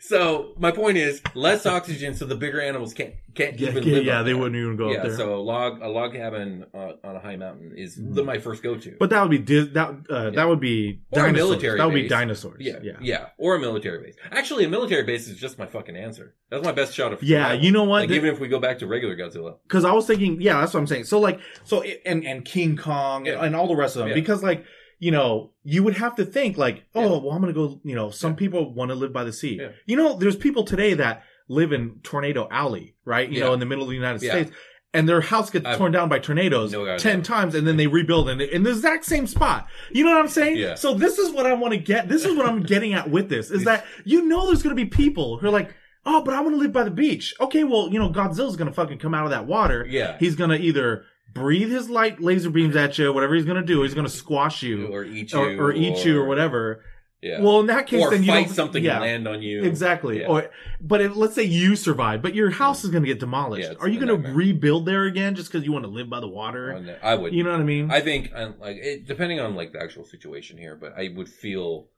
[0.00, 3.94] So my point is less oxygen, so the bigger animals can't can't Yeah, even yeah,
[3.94, 4.04] live.
[4.04, 4.38] yeah, they there.
[4.38, 5.16] wouldn't even go yeah, up there.
[5.16, 8.62] so a log a log cabin uh, on a high mountain is the, my first
[8.62, 8.96] go to.
[8.98, 11.34] but that would be di- that uh, that would be Or dinosaurs.
[11.36, 12.56] military that would be dinosaurs.
[12.60, 14.16] yeah, yeah, yeah, or a military base.
[14.30, 16.34] Actually, a military base is just my fucking answer.
[16.50, 18.00] That's my best shot of Yeah, you know what?
[18.00, 20.60] Like, The- even if we go back to regular Godzilla, because I was thinking, yeah,
[20.60, 21.04] that's what I'm saying.
[21.04, 24.14] So like, so and and King Kong and, and all the rest of them, Yeah.
[24.14, 24.64] because like,
[24.98, 27.08] you know, you would have to think like, oh, Yeah.
[27.20, 27.80] well, I'm gonna go.
[27.84, 28.36] You know, some Yeah.
[28.36, 29.58] people want to live by the sea.
[29.60, 29.68] Yeah.
[29.86, 33.30] You know, there's people today that live in Tornado Alley, right?
[33.30, 34.20] You know, in the middle of the United.
[34.20, 34.50] States.
[34.94, 37.86] And their house gets I've- torn down by tornadoes No ten times, and then they
[37.86, 39.68] rebuild in, in the exact same spot.
[39.92, 40.56] You know what I'm saying?
[40.56, 40.76] Yeah.
[40.76, 42.08] So this is what I want to get.
[42.08, 44.82] This is what I'm getting at with this is that you know there's going to
[44.82, 45.74] be people who are like,
[46.06, 47.34] oh, but I want to live by the beach.
[47.38, 49.86] Okay, well, you know, Godzilla's going to fucking come out of that water.
[49.88, 50.16] Yeah.
[50.18, 51.04] He's going to either
[51.38, 53.82] breathe his light laser beams at you, whatever he's going to do.
[53.82, 56.84] He's going to squash you or eat you, or, or eat you or whatever.
[57.20, 57.40] Yeah.
[57.40, 59.64] Well, in that case, or then you fight something yeah, land on you.
[59.64, 60.20] Exactly.
[60.20, 60.28] Yeah.
[60.28, 63.70] Or, but if, let's say you survive, but your house is going to get demolished.
[63.72, 66.20] Yeah, Are you going to rebuild there again just because you want to live by
[66.20, 66.96] the water?
[67.02, 67.32] I would.
[67.34, 67.90] You know what I mean?
[67.90, 71.28] I think, uh, like, it, depending on like the actual situation here, but I would
[71.28, 71.88] feel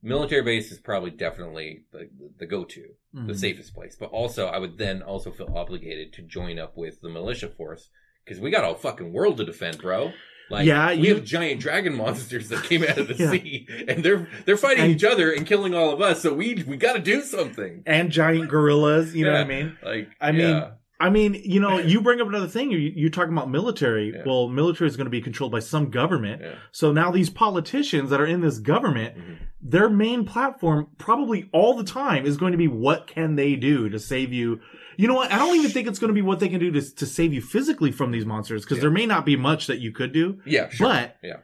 [0.00, 3.36] military base is probably definitely the, the go-to, the Mhm.
[3.36, 3.96] safest place.
[3.98, 7.88] But also, I would then also feel obligated to join up with the militia force
[8.24, 10.12] because we got a fucking world to defend, bro.
[10.50, 13.30] Like, Yeah, we you- have giant dragon monsters that came out of the Yeah.
[13.30, 16.20] sea, and they're they're fighting And- each other and killing all of us.
[16.20, 17.82] So we we got to do something.
[17.86, 19.14] and giant gorillas.
[19.14, 19.78] You know what I mean?
[19.82, 20.70] Like, I mean, yeah.
[21.06, 22.70] I mean, you know, you bring up another thing.
[22.70, 24.12] You, you're talking about military.
[24.14, 24.22] Yeah.
[24.24, 26.42] Well, military is going to be controlled by some government.
[26.42, 26.54] Yeah.
[26.70, 29.36] So now these politicians that are in this government, Mhm.
[29.60, 33.88] their main platform probably all the time is going to be what can they do
[33.88, 34.60] to save you.
[34.96, 35.32] You know what?
[35.32, 37.32] I don't even think it's going to be what they can do to, to save
[37.32, 38.82] you physically from these monsters because Yeah.
[38.82, 40.38] there may not be much that you could do.
[40.46, 40.86] yeah, sure.
[40.88, 41.36] But yeah.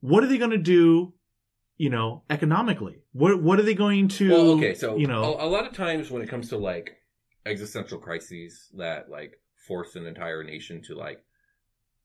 [0.00, 1.12] what are they going to do?
[1.78, 4.30] You know, economically, what what are they going to?
[4.30, 6.96] Well, okay, so you know, a, a lot of times when it comes to like
[7.46, 11.22] existential crises that like force an entire nation to like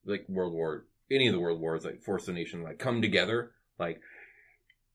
[0.05, 3.51] like World War any of the world wars like force a nation like come together.
[3.77, 3.99] Like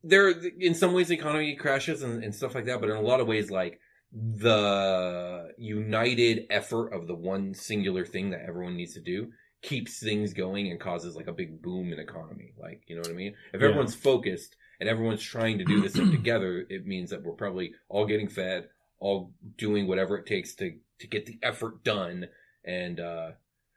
[0.02, 3.00] there in some ways the economy crashes and, and stuff like that but in a
[3.00, 3.80] lot of ways like
[4.12, 9.30] the united effort of the one singular thing that everyone needs to do
[9.62, 12.52] keeps things going and causes like a big boom in economy.
[12.60, 13.34] Like you know what i mean?
[13.52, 13.68] If Yeah.
[13.68, 17.72] everyone's focused and everyone's trying to do this thing together it means that we're probably
[17.88, 22.26] all getting fed all doing whatever it takes to to get the effort done
[22.64, 23.30] and uh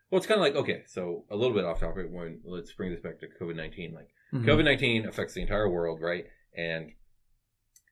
[0.09, 2.91] well it's kind of like okay so a little bit off topic when let's bring
[2.91, 4.45] this back to covid-19 like Mhm.
[4.45, 6.25] COVID nineteen affects the entire world, right?
[6.55, 6.91] And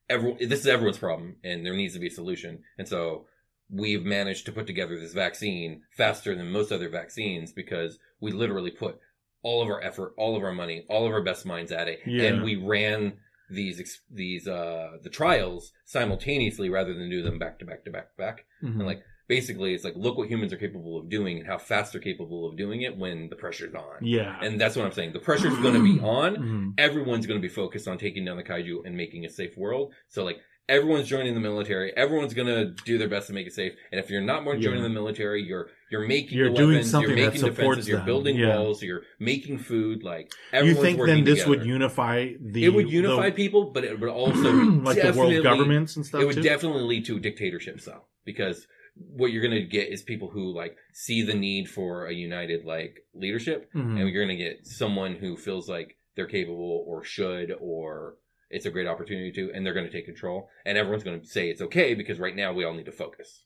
[0.08, 2.60] everyone, this is everyone's problem, and there needs to be a solution.
[2.78, 3.26] And so
[3.72, 8.70] we've managed to put together this vaccine faster than most other vaccines because we literally
[8.70, 9.00] put
[9.42, 12.02] all of our effort, all of our money, all of our best minds at it,
[12.06, 12.26] Yeah.
[12.26, 13.18] and we ran
[13.50, 18.10] these these uh the trials simultaneously rather than do them back to back to back
[18.12, 18.46] to back.
[18.64, 18.76] Mhm.
[18.80, 21.92] And like basically, it's like look what humans are capable of doing and how fast
[21.92, 23.98] they're capable of doing it when the pressure's on.
[24.02, 25.14] yeah, And that's what I'm saying.
[25.14, 26.36] The pressure's going to be on.
[26.38, 26.74] Mhm.
[26.78, 29.94] Everyone's going to be focused on taking down the kaiju and making a safe world.
[30.08, 30.38] So like
[30.70, 31.92] everyone's joining the military.
[31.96, 33.74] Everyone's going to do their best to make it safe.
[33.92, 34.90] And if you're not more joining Yeah.
[34.90, 38.02] the military, you're you're making You're doing weapons, something you're that making supports defenses, you're
[38.02, 38.58] building Yeah.
[38.58, 40.04] walls, you're making food.
[40.04, 41.50] Like you think then this together.
[41.60, 45.44] would unify the it would unify the- people, but it would also like the world
[45.44, 46.22] governments and stuff.
[46.22, 46.42] it would too?
[46.44, 50.76] definitely lead to dictatorships though because what you're going to get is people who like
[50.94, 54.00] see the need for a united like leadership Mhm.
[54.00, 58.16] and you're going to get someone who feels like they're capable or should or
[58.50, 61.28] it's a great opportunity to and they're going to take control and everyone's going to
[61.28, 63.44] say it's okay because right now we all need to focus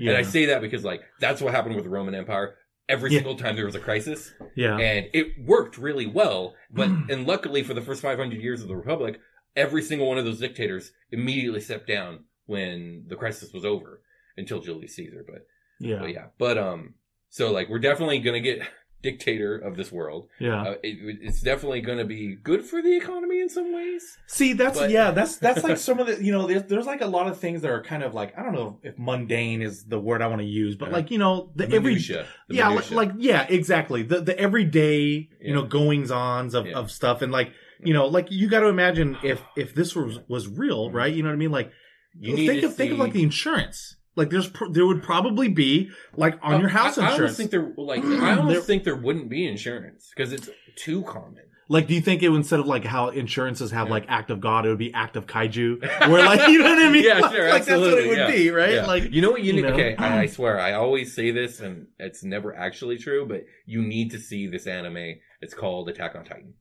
[0.00, 2.56] yeah, and i say that because like that's what happened with the roman empire
[2.88, 3.18] every Yeah.
[3.18, 6.54] single time there was a crisis yeah, and it worked really well.
[6.72, 9.20] But and luckily for the first 500 years of the republic,
[9.54, 14.02] every single one of those dictators immediately stepped down when the crisis was over
[14.36, 15.24] until Julius Caesar.
[15.24, 15.46] But
[15.78, 16.94] yeah, but yeah, but um,
[17.28, 18.60] so like we're definitely gonna get
[19.02, 20.28] dictator of this world.
[20.38, 20.62] yeah.
[20.62, 24.18] Uh, it, it's definitely gonna be good for the economy in some ways.
[24.26, 27.00] See, that's But- yeah, that's that's like some of the you know, there's there's like
[27.00, 29.84] a lot of things that are kind of like I don't know if mundane is
[29.84, 30.96] the word I want to use, but Uh-huh.
[30.98, 32.96] like you know the The every minutia, the yeah, minutia.
[32.96, 36.74] like, like yeah, exactly the the everyday you know goings ons of Yeah.
[36.78, 40.18] of stuff and like you know, like you got to imagine if if this was
[40.28, 41.12] was real, right?
[41.14, 41.50] You know what I mean?
[41.50, 41.72] Like
[42.18, 43.96] You think to of think of like the insurance.
[44.20, 47.36] Like there's pr- there would probably be like on your house I, I almost insurance.
[47.38, 51.44] think there like I almost There- think there wouldn't be insurance because it's too common.
[51.72, 53.92] Like, do you think it instead of like how insurances have Yeah.
[53.92, 55.80] like act of God, it would be act of kaiju?
[56.10, 57.04] Where like, you know what I mean?
[57.10, 58.30] Yeah, like, sure, like, that's what it would yeah.
[58.30, 58.74] be, right?
[58.74, 58.86] Yeah.
[58.86, 59.68] Like, you know what you you need?
[59.68, 59.74] know?
[59.74, 63.82] Okay, I, I swear I always say this, and it's never actually true, but you
[63.82, 65.14] need to see this anime.
[65.40, 66.54] It's called Attack on Titan.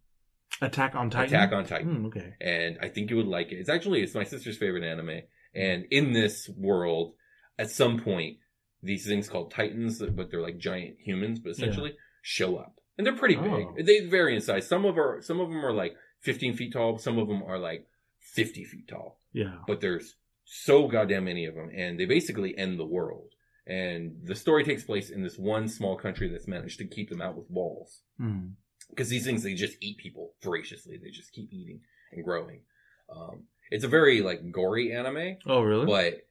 [0.62, 1.34] Attack on Titan.
[1.34, 1.96] Attack on Titan.
[1.96, 2.34] Hmm, okay.
[2.40, 3.56] and I think you would like it.
[3.56, 5.22] It's actually it's my sister's favorite anime,
[5.56, 7.14] and in this world,
[7.60, 8.38] at some point,
[8.82, 13.16] these things called titans, but they're like giant humans, but essentially show up, and they're
[13.16, 13.74] pretty Oh.
[13.76, 13.86] big.
[13.86, 14.68] They vary in size.
[14.68, 16.98] Some of are some of them are like 15 feet tall.
[16.98, 17.86] Some of them are like
[18.20, 19.20] 50 feet tall.
[19.34, 19.58] Yeah.
[19.68, 23.34] But there's so goddamn many of them, and they basically end the world.
[23.68, 27.22] And the story takes place in this one small country that's managed to keep them
[27.22, 28.48] out with walls Hmm.
[28.90, 30.98] because these things they just eat people voraciously.
[30.98, 32.62] They just keep eating and growing.
[33.10, 35.86] Um, it's a very like gory anime, Oh, really?
[35.86, 36.26] but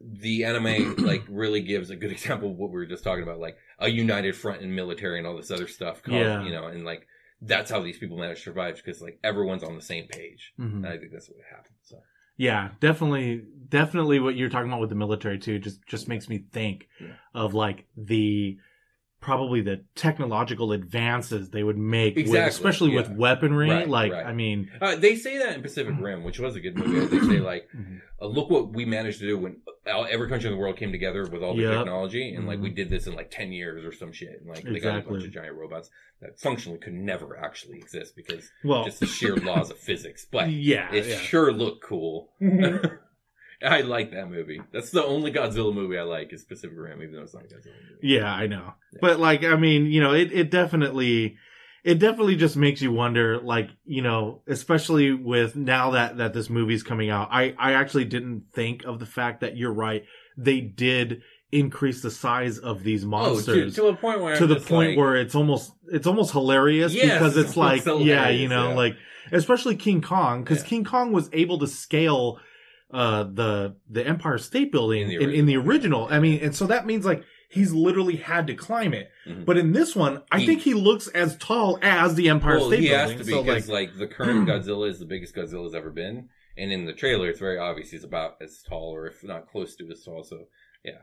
[0.00, 3.38] the anime like really gives a good example of what we were just talking about,
[3.40, 6.02] like a united front and military and all this other stuff.
[6.02, 6.44] called- Yeah.
[6.44, 7.06] you know, and like
[7.40, 10.52] that's how these people manage to survive because like everyone's on the same page.
[10.60, 10.76] Mhm.
[10.76, 11.74] And I think that's what happened.
[11.82, 11.96] So
[12.36, 14.20] Yeah, definitely, definitely.
[14.20, 17.14] What you're talking about with the military too just just makes me think Yeah.
[17.34, 18.58] of like the
[19.22, 23.70] probably the technological advances they would make, with, Exactly, especially with weaponry.
[23.70, 24.26] Right, like, right.
[24.26, 27.06] I mean, uh, they say that in Pacific Rim, which was a good movie.
[27.06, 28.02] They say like, Mhm.
[28.20, 29.56] uh, look what we managed to do when
[29.86, 31.78] every country in the world came together with all the Yep.
[31.78, 32.74] technology, and like we Mhm.
[32.76, 35.24] did this in like ten years or some shit, and like they got a bunch
[35.24, 35.88] of giant robots
[36.20, 40.26] that functionally could never actually exist because well, just the sheer laws of physics.
[40.30, 41.16] But yeah, it yeah.
[41.16, 42.32] sure looked cool.
[43.64, 44.60] I like that movie.
[44.72, 47.46] That's the only Godzilla movie I like is Pacific Rim, even though it's not a
[47.46, 47.98] Godzilla movie.
[48.02, 48.74] Yeah, I know.
[48.92, 48.98] Yeah.
[49.00, 51.36] But like, I mean, you know, it, it definitely,
[51.84, 56.48] it definitely just makes you wonder, like, you know, especially with now that, that this
[56.50, 60.04] movie's coming out, I, I actually didn't think of the fact that you're right.
[60.36, 64.44] They did increase the size of these Oh, to, monsters to a point where to
[64.44, 67.84] I'm the point like, where it's almost, it's almost hilarious Yes, because it's it's like,
[67.84, 68.74] yeah, you know, yeah.
[68.74, 68.96] like,
[69.30, 70.68] especially King Kong, because Yeah.
[70.68, 72.38] King Kong was able to scale,
[72.92, 76.06] uh, the, the Empire State Building In in, the in, the original.
[76.10, 79.10] I mean, and so that means like, he's literally had to climb it.
[79.26, 79.44] Mhm.
[79.44, 82.68] But in this one, I He- think he looks as tall as the Empire well,
[82.68, 83.08] State he Building.
[83.08, 85.90] has to be so because like, like, the current Godzilla is the biggest Godzilla's ever
[85.90, 89.48] been, and in the trailer it's very obvious he's about as tall, or if not
[89.50, 90.22] close to as tall.
[90.24, 90.46] So
[90.84, 91.02] yeah,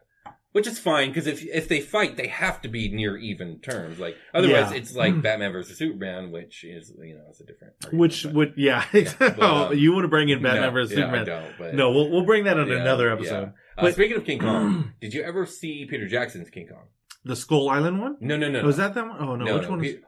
[0.52, 4.00] which is fine because if if they fight, they have to be near even terms.
[4.00, 4.78] Like otherwise, Yeah.
[4.78, 7.74] it's like Batman versus Superman, which is you know it's a different.
[7.94, 8.86] which but- would, yeah,
[9.20, 11.26] but, um, you want to bring in Batman No, versus yeah, I Superman.
[11.26, 13.14] don't, but No, we'll, we'll bring that on Yeah, another yeah.
[13.14, 13.44] episode.
[13.78, 16.88] Uh, But- speaking of King Kong, did you ever see Peter Jackson's King Kong?
[17.26, 18.16] The Skull Island one?
[18.22, 18.64] No, no, no.
[18.64, 18.84] Was no.
[18.86, 19.18] that that one?
[19.20, 19.58] Oh, no.
[19.58, 20.00] Which one was Pe-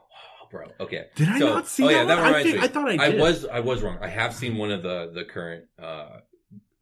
[0.43, 0.67] Oh, bro.
[0.79, 1.05] Okay.
[1.15, 2.07] Did I So- not see oh, that yeah, one?
[2.07, 2.63] that I, reminds think, me.
[2.63, 3.97] I thought I I was I was wrong.
[4.01, 6.07] I have seen one of the the current uh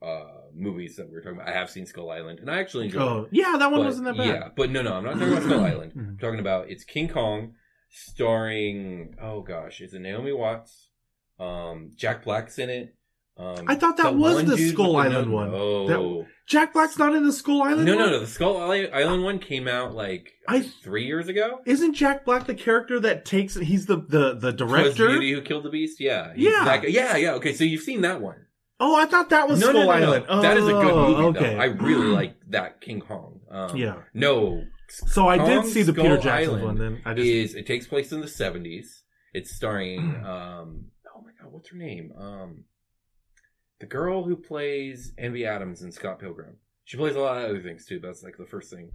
[0.01, 0.23] uh
[0.59, 1.47] movies that we were talking about.
[1.49, 3.29] I have seen Skull Island, and I actually enjoyed Oh, it.
[3.31, 4.27] yeah, that one But, wasn't that bad.
[4.27, 5.91] Yeah, but no, no, I'm not talking about Skull Island.
[5.95, 7.53] I'm talking about it's King Kong,
[7.89, 10.89] starring oh gosh, is it Naomi Watts?
[11.39, 12.95] Um, Jack Black's in it.
[13.37, 15.51] Um, I thought that was the Skull Island no- one.
[15.51, 18.05] No, That- Jack Black's not in the Skull Island no, one?
[18.05, 18.19] no, no.
[18.19, 21.59] The Skull Island one came out like I- three years ago.
[21.65, 25.07] Isn't Jack Black the character that takes, he's the, the, the director?
[25.07, 26.01] Beauty who killed the beast?
[26.01, 26.65] Yeah, Yeah.
[26.65, 27.31] that yeah, yeah.
[27.35, 28.35] Okay, so you've seen that one.
[28.79, 30.05] Oh, I thought that was no, Skull no, no, no.
[30.07, 30.25] Island.
[30.29, 31.37] Oh, that is a good movie.
[31.39, 31.55] okay.
[31.55, 31.61] Though.
[31.61, 33.41] I really like that King Kong.
[33.51, 33.95] Um, Yeah.
[34.13, 34.63] No.
[34.89, 37.01] So I did see the Skull Peter Jackson Island one then.
[37.05, 39.03] I just, Is it takes place in the seventies?
[39.33, 39.99] It's starring.
[40.25, 42.11] um Oh my god, what's her name?
[42.17, 42.63] Um,
[43.79, 46.55] the girl who plays Envy Adams in Scott Pilgrim.
[46.85, 47.99] She plays a lot of other things too.
[47.99, 48.91] That's like the first thing.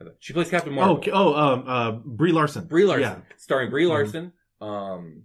[0.00, 0.14] I thought.
[0.20, 1.00] She plays Captain Marvel.
[1.12, 2.66] oh, oh, um, uh, Brie Larson.
[2.66, 3.34] Brie Larson, Yeah.
[3.36, 3.88] starring Brie Mhm.
[3.88, 4.32] Larson.
[4.60, 5.22] Um,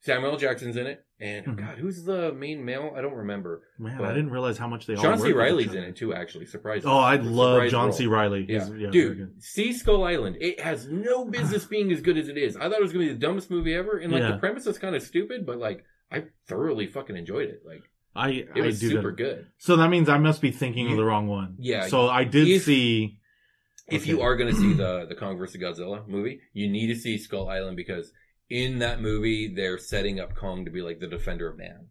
[0.00, 1.56] Samuel Jackson's in it, and oh Mhm.
[1.56, 2.92] God, who's the main male?
[2.96, 3.62] I don't remember.
[3.78, 5.32] Man, I didn't realize how much they all John work C.
[5.32, 6.14] Reilly's in it too.
[6.14, 6.88] Actually, surprising.
[6.88, 7.92] Oh, I love John role.
[7.92, 8.06] C.
[8.06, 8.46] Reilly.
[8.48, 10.36] Yeah, very dude, see Skull Island.
[10.40, 12.56] It has no business being as good as it is.
[12.56, 14.32] I thought it was gonna be the dumbest movie ever, and like Yeah.
[14.32, 17.62] the premise is kind of stupid, but like I thoroughly fucking enjoyed it.
[17.66, 17.82] Like
[18.16, 19.16] I, it I was super that.
[19.16, 19.46] good.
[19.58, 21.56] So that means I must be thinking of the wrong one.
[21.58, 23.18] Yeah, So I did if- see.
[23.90, 24.10] If Okay.
[24.10, 27.48] you are gonna see the the Kong vs Godzilla movie, you need to see Skull
[27.48, 28.12] Island because
[28.50, 31.86] in that movie they're setting up Kong to be like the defender of man.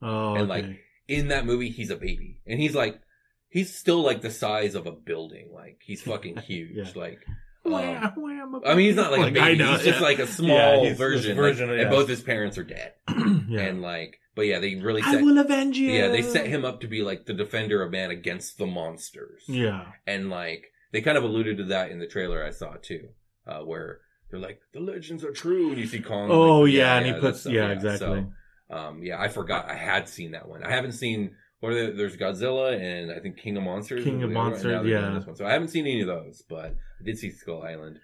[0.00, 0.62] Oh, and, okay.
[0.62, 3.00] like, In that movie, he's a baby, and he's like
[3.48, 5.50] he's still like the size of a building.
[5.54, 6.94] Like he's fucking huge.
[6.94, 7.00] Yeah.
[7.00, 7.20] Like.
[7.66, 9.44] Um, I mean, he's not like, a Like, baby.
[9.44, 10.06] I know, he's just yeah.
[10.06, 11.36] like a small this version.
[11.36, 11.82] version, like, yeah.
[11.82, 12.94] And both his parents are dead.
[13.48, 13.60] yeah.
[13.60, 15.22] And like, but yeah, they really I set.
[15.22, 15.90] will avenge you.
[15.90, 19.42] Yeah, they set him up to be like the defender of man against the monsters.
[19.48, 19.84] Yeah.
[20.06, 23.08] And like, they kind of alluded to that in the trailer I saw too,
[23.46, 24.00] uh, where
[24.30, 26.30] they're like the legends are true, and you see Kong.
[26.30, 28.26] Oh like, yeah, and he puts stuff, yeah, exactly.
[28.70, 30.62] So, um, yeah, I forgot I had seen that one.
[30.62, 31.32] I haven't seen.
[31.60, 31.92] What are there?
[31.92, 34.04] There's Godzilla and I think King of Monsters.
[34.04, 35.14] King of the other one, and Monsters, now yeah.
[35.14, 35.36] This one.
[35.36, 36.66] So I haven't seen any of those, but
[37.00, 37.98] I did see Skull Island,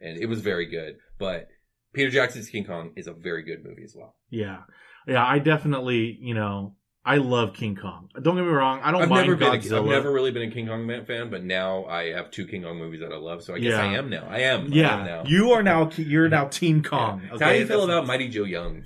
[0.00, 0.96] and it was very good.
[1.18, 1.48] But
[1.94, 4.14] Peter Jackson's King Kong is a very good movie as well.
[4.30, 4.58] Yeah,
[5.06, 5.24] yeah.
[5.24, 6.74] I definitely, you know,
[7.08, 8.10] I love King Kong.
[8.20, 8.80] Don't get me wrong.
[8.82, 9.48] I don't I've mind never been.
[9.54, 9.78] A, Godzilla.
[9.80, 12.76] I've never really been a King Kong fan, but now I have two King Kong
[12.78, 13.42] movies that I love.
[13.42, 13.82] So I guess Yeah.
[13.82, 14.26] I am now.
[14.28, 14.60] I am.
[14.60, 15.22] I am yeah, now.
[15.26, 17.22] you are now you're now Team Kong.
[17.24, 17.34] Yeah.
[17.34, 17.44] okay?
[17.44, 18.84] How do you feel about Mighty Joe Young?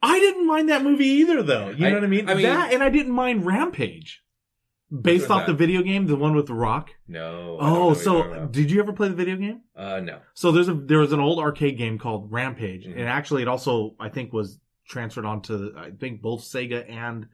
[0.00, 1.70] I didn't mind that movie either, though.
[1.70, 2.28] You I- know what I mean?
[2.30, 4.22] I mean- that, and I didn't mind Rampage,
[5.02, 6.90] based off the video game, the one with the Rock.
[7.08, 7.58] No.
[7.60, 9.62] I don't know Oh, what you're talking so did you ever play the video game?
[9.76, 10.20] uh, no.
[10.34, 12.92] So there's a there was an old arcade game called Rampage, Mhm.
[12.92, 17.26] and actually it also I think was transferred onto I think both Sega and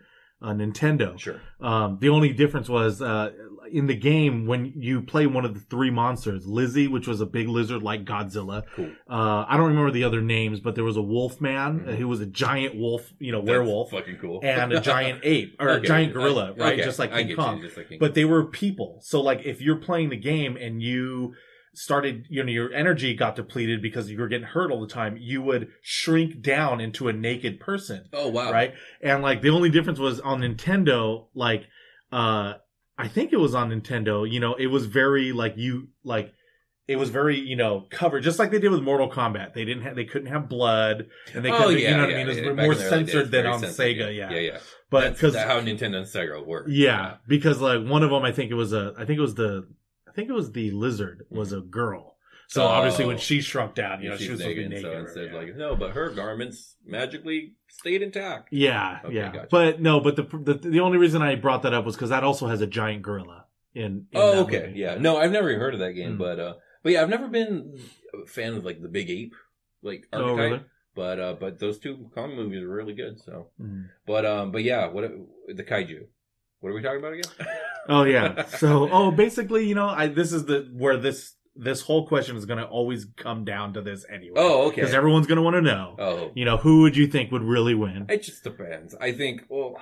[0.42, 1.18] uh, Nintendo.
[1.18, 1.40] Sure.
[1.60, 3.30] Um, the only difference was uh,
[3.72, 7.26] in the game when you play one of the three monsters, Lizzie, which was a
[7.26, 8.64] big lizard like Godzilla.
[8.74, 8.90] Cool.
[9.08, 11.94] Uh, I don't remember the other names, but there was a wolf man Mhm.
[11.96, 14.40] who was a giant wolf, you know, That's werewolf, Fucking cool.
[14.42, 16.72] and a giant ape or a giant gorilla, I- right?
[16.74, 16.84] okay.
[16.84, 18.98] Just like King Kong like King but they were people.
[19.02, 21.34] So like if you're playing the game and you
[21.74, 25.16] started, you know, your energy got depleted because you were getting hurt all the time,
[25.18, 28.52] you would shrink down into a naked person, Oh wow.
[28.52, 28.74] right?
[29.00, 31.64] And like the only difference was on Nintendo, like
[32.12, 32.54] uh
[32.96, 36.32] I think it was on Nintendo, you know, it was very like you like
[36.86, 39.54] it was very, you know, covered, just like they did with Mortal Kombat.
[39.54, 41.90] They didn't have, they couldn't have blood, and they oh couldn't, yeah.
[41.90, 42.26] you know what yeah, I mean?
[42.26, 42.42] It was yeah.
[42.42, 44.30] More in the early censored than on censored, Sega, yeah.
[44.30, 44.58] Yeah, yeah.
[44.90, 46.66] But because how Nintendo and Sega work.
[46.68, 49.34] yeah, because like one of them, I think it was a, I think it was
[49.34, 49.66] the,
[50.14, 52.16] think it was the lizard was a girl.
[52.46, 52.66] So Oh.
[52.66, 54.96] obviously, when she shrunk down, you know, She's she was supposed to be naked, naked.
[54.98, 55.38] so instead yeah.
[55.38, 58.48] like no, but her garments magically stayed intact.
[58.52, 59.32] yeah, Okay, yeah.
[59.32, 59.48] gotcha.
[59.50, 62.22] But no, but the, the the only reason I brought that up was because that
[62.22, 64.06] also has a giant gorilla in.
[64.12, 64.78] in Oh, okay, movie.
[64.80, 64.96] yeah.
[64.98, 66.18] No, I've never heard of that game, Mm.
[66.18, 67.78] but uh, but yeah, I've never been
[68.22, 69.34] a fan of like the big ape,
[69.82, 70.62] like Oh, really?
[70.94, 73.18] But uh, but those two Kong movies are really good.
[73.20, 73.88] So, Mm.
[74.06, 75.10] but um, but yeah, what
[75.48, 76.02] the kaiju?
[76.60, 77.32] What are we talking about again?
[77.88, 78.46] Oh yeah.
[78.46, 82.46] So oh, basically, you know, I this is the where this this whole question is
[82.46, 84.34] going to always come down to this anyway.
[84.36, 84.80] oh, okay.
[84.80, 85.94] Because everyone's going to want to know.
[86.00, 88.06] oh, You know, who would you think would really win?
[88.08, 88.94] It just depends.
[89.00, 89.76] I think well,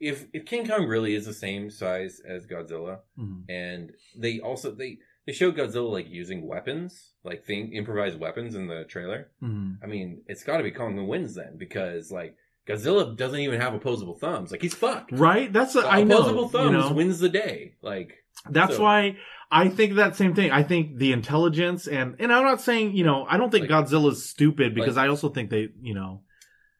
[0.00, 3.44] if if King Kong really is the same size as Godzilla, Mhm.
[3.48, 8.66] and they also they they show Godzilla like using weapons, like thing improvised weapons in
[8.66, 9.30] the trailer.
[9.40, 9.78] Mhm.
[9.82, 12.34] I mean, it's got to be Kong who wins then because like
[12.68, 14.50] Godzilla doesn't even have opposable thumbs.
[14.52, 15.10] Like he's fucked.
[15.12, 15.52] Right?
[15.52, 16.18] That's a, I know.
[16.18, 16.92] opposable thumbs you know?
[16.92, 17.74] wins the day.
[17.82, 18.12] Like
[18.48, 19.16] That's So- why
[19.50, 20.50] I think that same thing.
[20.50, 23.86] I think the intelligence and and I'm not saying you know I don't think Like-
[23.86, 26.22] Godzilla's stupid because like- I also think they you know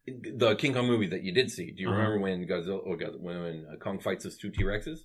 [0.06, 1.70] the King Kong movie that you did see.
[1.70, 1.96] Do you Uh-huh.
[1.96, 4.98] remember when Godzilla or God, when, when uh, Kong fights those two T Rexes?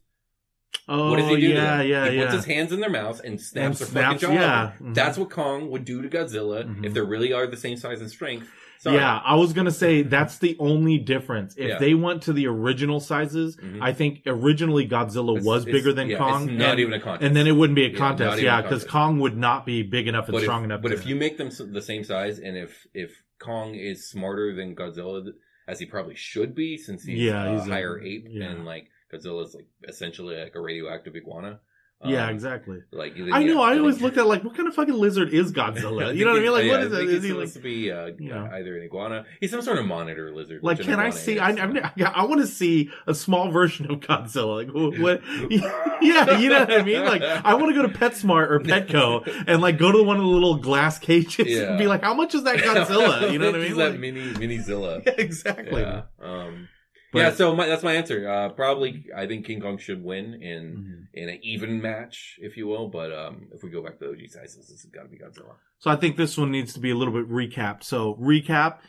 [0.89, 1.47] oh What does he do?
[1.49, 4.19] yeah yeah he yeah puts his hands in their mouths and snaps And their fucking
[4.19, 4.41] snaps- jaw.
[4.41, 4.71] yeah.
[4.81, 4.93] Mhm.
[4.95, 6.85] That's what Kong would do to Godzilla Mhm.
[6.85, 8.47] if they really are the same size and strength.
[8.79, 8.97] Sorry.
[8.97, 11.77] yeah I was gonna say that's the only difference if Yeah.
[11.79, 13.81] they went to the original sizes Mhm.
[13.81, 16.93] I think originally Godzilla It's- was it's- bigger than yeah, Kong It's not and, even
[16.93, 17.25] a contest.
[17.25, 18.83] and then it wouldn't be a contest yeah because.
[18.85, 21.37] Kong would not be big enough and but strong if, enough But if you make
[21.37, 25.31] them the same size, and if if Kong is smarter than Godzilla,
[25.67, 28.87] as he probably should be, since he's, Yeah, a he's a- higher ape, and like
[29.13, 31.59] Godzilla's like essentially like a radioactive iguana.
[32.05, 34.75] Yeah Um, exactly Like I know I yeah, always looked at like what kind of
[34.75, 37.03] fucking lizard is Godzilla you know what I mean like Yeah, what I is think
[37.03, 38.49] it is it's he like supposed to be uh, know.
[38.53, 39.25] either an iguana.
[39.39, 40.61] He's some sort of monitor lizard.
[40.63, 41.33] Like, can I see?
[41.35, 42.05] is, I, so.
[42.05, 44.65] I want to see a small version of Godzilla.
[44.67, 45.21] Like, what?
[46.01, 47.03] yeah, you know what I mean.
[47.03, 50.23] Like, I want to go to PetSmart or Petco and like go to one of
[50.23, 51.69] the little glass cages Yeah.
[51.69, 53.31] and be like, how much is that Godzilla?
[53.31, 53.75] You know what I mean?
[53.77, 55.01] That Like, mini mini Zilla.
[55.05, 55.81] yeah, exactly.
[55.81, 56.03] Yeah.
[56.21, 56.69] Um,
[57.13, 57.31] But- yeah.
[57.31, 58.29] So my, that's my answer.
[58.29, 61.07] Uh, probably, I think King Kong should win in Mhm.
[61.13, 62.89] in an even match, if you will.
[62.89, 65.55] But um, if we go back to OG sizes, this has got to be Godzilla.
[65.79, 67.83] So I think this one needs to be a little bit recapped.
[67.83, 68.79] So recap,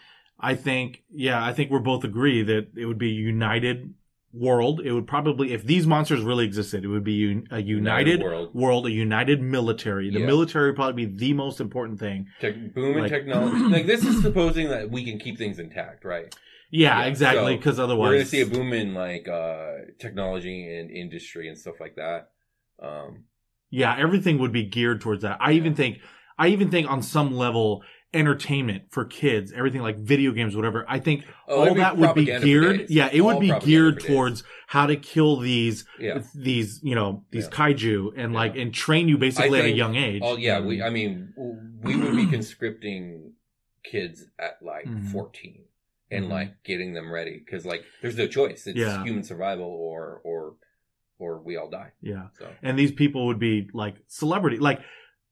[0.41, 3.95] I think, yeah, I think we're both agree that it would be united
[4.33, 4.81] world.
[4.85, 8.55] It would probably, if these monsters really existed, it would be un- a united, world.
[8.55, 10.11] world, a united military.
[10.11, 10.27] The Yeah.
[10.27, 12.27] military would probably be the most important thing.
[12.41, 13.65] Tech, boom in Like- technology.
[13.73, 16.35] like this is supposing that we can keep things intact, right?
[16.71, 17.55] Yeah, Yeah, exactly.
[17.55, 21.59] so Because otherwise, We're gonna see a boom in like uh technology and industry and
[21.59, 22.31] stuff like that.
[22.81, 23.25] Um,
[23.71, 25.39] yeah, everything would be geared towards that.
[25.41, 25.99] I even think,
[26.39, 27.83] I even think on some level,
[28.15, 30.87] entertainment for kids, everything like video games, whatever.
[30.89, 32.89] I think oh, all that would be geared.
[32.89, 36.23] Yeah, it would be geared towards how to kill these, yeah.
[36.35, 37.51] these, you know, these Yeah.
[37.51, 40.23] kaiju and like, and train you basically at a young age.
[40.25, 40.83] Oh yeah, we.
[40.83, 41.35] I mean,
[41.83, 43.33] we would be conscripting
[43.85, 45.13] kids at like Mhm.
[45.13, 45.65] 14
[46.11, 46.31] and Mhm.
[46.31, 48.67] like getting them ready because like there's no choice.
[48.67, 49.03] It's Yeah.
[49.05, 50.57] human survival or or
[51.19, 51.91] or we all die.
[52.01, 52.29] yeah.
[52.39, 54.81] So And these people would be like celebrity, like,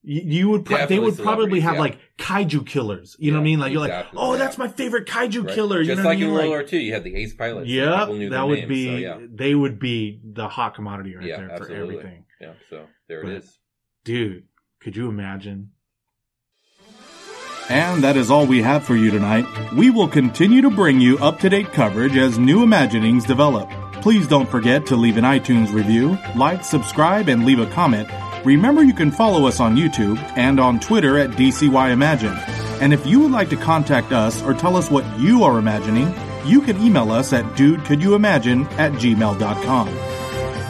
[0.02, 1.80] You, you would, pro- they would probably have yeah.
[1.80, 3.16] like kaiju killers.
[3.20, 3.58] You know what I mean?
[3.60, 4.38] Like you're like, oh, yeah.
[4.38, 5.54] that's my favorite kaiju Right?
[5.54, 5.80] killer.
[5.80, 6.30] You Just know like what I in mean?
[6.32, 7.68] World Like, War II, you had the ace pilots.
[7.68, 8.86] yeah, people knew that would be.
[8.86, 9.26] so yeah.
[9.32, 11.96] They would be the hot commodity right Yeah, there for absolutely.
[11.98, 12.24] everything.
[12.40, 13.58] Yeah, so there But- it is.
[14.04, 14.44] Dude,
[14.80, 15.70] could you imagine?
[17.68, 19.44] And that is all we have for you tonight.
[19.72, 23.68] We will continue to bring you up to date coverage as new imaginings develop.
[24.02, 28.08] Please don't forget to leave an iTunes review, like, subscribe, and leave a comment.
[28.44, 32.36] Remember you can follow us on YouTube and on Twitter at DCY Imagine.
[32.80, 36.14] And if you would like to contact us or tell us what you are imagining,
[36.44, 39.88] you can email us at dudecouldyouimagine at gmail.com.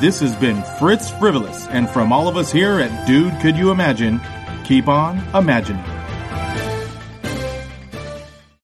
[0.01, 3.71] This has been Fritz Frivolous, and from all of us here at Dude Could You
[3.71, 4.21] Imagine,
[4.65, 5.96] keep on imagining.